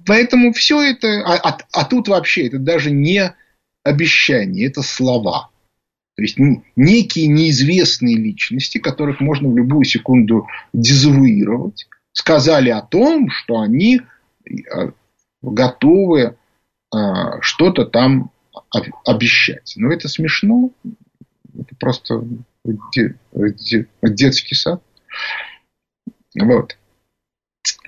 Поэтому 0.06 0.54
все 0.54 0.82
это... 0.82 1.24
А, 1.26 1.36
а, 1.36 1.58
а 1.72 1.86
тут 1.86 2.08
вообще 2.08 2.48
это 2.48 2.60
даже 2.60 2.92
не 2.92 3.34
обещание, 3.84 4.68
это 4.68 4.82
слова. 4.82 5.50
То 6.16 6.24
есть 6.24 6.38
некие 6.76 7.28
неизвестные 7.28 8.16
личности, 8.16 8.78
которых 8.78 9.22
можно 9.22 9.50
в 9.50 9.58
любую 9.58 9.86
секунду 9.86 10.48
дезавуировать, 10.74 11.88
сказали 12.14 12.70
о 12.70 12.82
том, 12.82 13.30
что 13.30 13.60
они 13.60 14.02
э, 14.46 14.92
готовы 15.42 16.36
э, 16.94 16.98
что-то 17.42 17.86
там 17.86 18.32
обещать. 19.06 19.74
Но 19.78 19.92
это 19.92 20.10
смешно. 20.10 20.72
Это 21.58 21.76
просто 21.80 22.24
детский 24.04 24.56
сад. 24.56 24.84
Вот. 26.40 26.78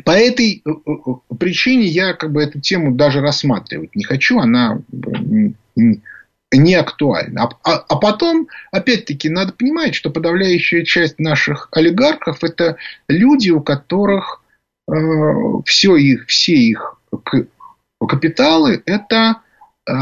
По 0.05 0.11
этой 0.11 0.63
э, 0.65 1.35
причине 1.39 1.85
я 1.85 2.13
как 2.13 2.31
бы 2.31 2.43
эту 2.43 2.59
тему 2.59 2.93
даже 2.95 3.21
рассматривать 3.21 3.95
не 3.95 4.03
хочу. 4.03 4.39
Она 4.39 4.81
не 6.51 6.75
актуально. 6.75 7.43
А, 7.43 7.49
а, 7.63 7.85
а 7.89 7.95
потом, 7.95 8.47
опять-таки, 8.71 9.29
надо 9.29 9.53
понимать, 9.53 9.95
что 9.95 10.11
подавляющая 10.11 10.83
часть 10.83 11.19
наших 11.19 11.69
олигархов 11.71 12.43
это 12.43 12.77
люди, 13.07 13.49
у 13.49 13.61
которых 13.61 14.43
э, 14.87 14.93
все 15.65 15.95
их, 15.95 16.27
все 16.27 16.53
их 16.53 16.99
капиталы 18.07 18.83
это 18.85 19.41
э, 19.87 19.93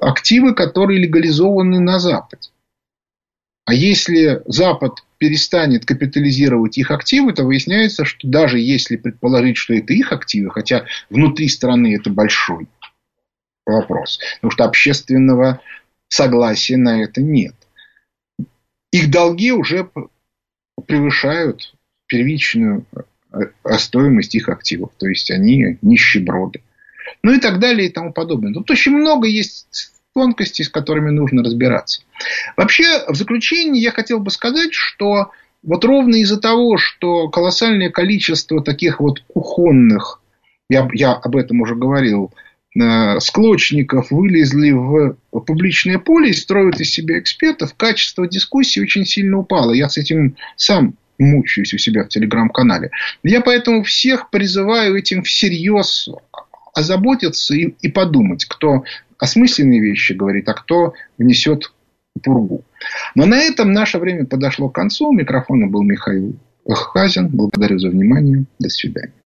активы, 0.00 0.54
которые 0.54 1.00
легализованы 1.00 1.80
на 1.80 1.98
Западе. 1.98 2.50
А 3.64 3.74
если 3.74 4.42
Запад 4.46 5.04
перестанет 5.18 5.84
капитализировать 5.84 6.78
их 6.78 6.90
активы, 6.90 7.32
то 7.32 7.44
выясняется, 7.44 8.04
что 8.04 8.26
даже 8.28 8.58
если 8.58 8.96
предположить, 8.96 9.56
что 9.56 9.74
это 9.74 9.92
их 9.92 10.12
активы, 10.12 10.50
хотя 10.50 10.86
внутри 11.10 11.48
страны 11.48 11.94
это 11.94 12.10
большой 12.10 12.68
вопрос. 13.64 14.20
Потому 14.36 14.50
что 14.50 14.64
общественного 14.64 15.60
согласия 16.08 16.76
на 16.76 17.02
это 17.02 17.20
нет. 17.20 17.54
Их 18.92 19.10
долги 19.10 19.52
уже 19.52 19.90
превышают 20.86 21.74
первичную 22.06 22.86
э, 23.32 23.78
стоимость 23.78 24.34
их 24.34 24.48
активов. 24.48 24.92
То 24.98 25.08
есть 25.08 25.30
они 25.30 25.78
нищеброды. 25.82 26.62
Ну 27.22 27.34
и 27.34 27.40
так 27.40 27.58
далее 27.58 27.88
и 27.88 27.92
тому 27.92 28.12
подобное. 28.12 28.52
Тут 28.52 28.70
очень 28.70 28.92
много 28.92 29.26
есть 29.26 29.92
тонкостей, 30.16 30.64
с 30.64 30.70
которыми 30.70 31.10
нужно 31.10 31.44
разбираться. 31.44 32.00
Вообще, 32.56 33.04
в 33.06 33.14
заключение 33.14 33.82
я 33.82 33.90
хотел 33.90 34.18
бы 34.18 34.30
сказать, 34.30 34.72
что 34.72 35.30
вот 35.62 35.84
ровно 35.84 36.16
из-за 36.16 36.40
того, 36.40 36.78
что 36.78 37.28
колоссальное 37.28 37.90
количество 37.90 38.62
таких 38.62 38.98
вот 38.98 39.20
кухонных, 39.28 40.22
я, 40.70 40.88
я 40.94 41.12
об 41.12 41.36
этом 41.36 41.60
уже 41.60 41.74
говорил, 41.74 42.32
Э, 42.78 43.20
склочников 43.20 44.10
вылезли 44.10 44.72
в 44.72 45.16
публичное 45.30 45.98
поле 45.98 46.30
и 46.30 46.34
строят 46.34 46.80
из 46.80 46.90
себя 46.90 47.18
экспертов, 47.18 47.74
качество 47.74 48.28
дискуссии 48.28 48.80
очень 48.80 49.06
сильно 49.06 49.38
упало. 49.38 49.72
Я 49.72 49.88
с 49.88 49.96
этим 49.96 50.36
сам 50.56 50.94
мучаюсь 51.18 51.72
у 51.72 51.78
себя 51.78 52.04
в 52.04 52.08
телеграм-канале. 52.08 52.90
Я 53.22 53.40
поэтому 53.40 53.82
всех 53.82 54.28
призываю 54.28 54.96
этим 54.96 55.22
всерьез 55.22 56.10
озаботиться 56.74 57.54
и, 57.54 57.74
и 57.80 57.88
подумать, 57.88 58.44
кто 58.44 58.84
осмысленные 59.18 59.80
вещи 59.80 60.12
говорит, 60.12 60.48
а 60.48 60.54
кто 60.54 60.94
внесет 61.18 61.72
пургу. 62.22 62.64
Но 63.14 63.26
на 63.26 63.38
этом 63.38 63.72
наше 63.72 63.98
время 63.98 64.26
подошло 64.26 64.68
к 64.68 64.74
концу. 64.74 65.08
У 65.08 65.12
микрофона 65.12 65.66
был 65.66 65.82
Михаил 65.82 66.36
Хазин. 66.68 67.28
Благодарю 67.28 67.78
за 67.78 67.90
внимание. 67.90 68.44
До 68.58 68.68
свидания. 68.68 69.12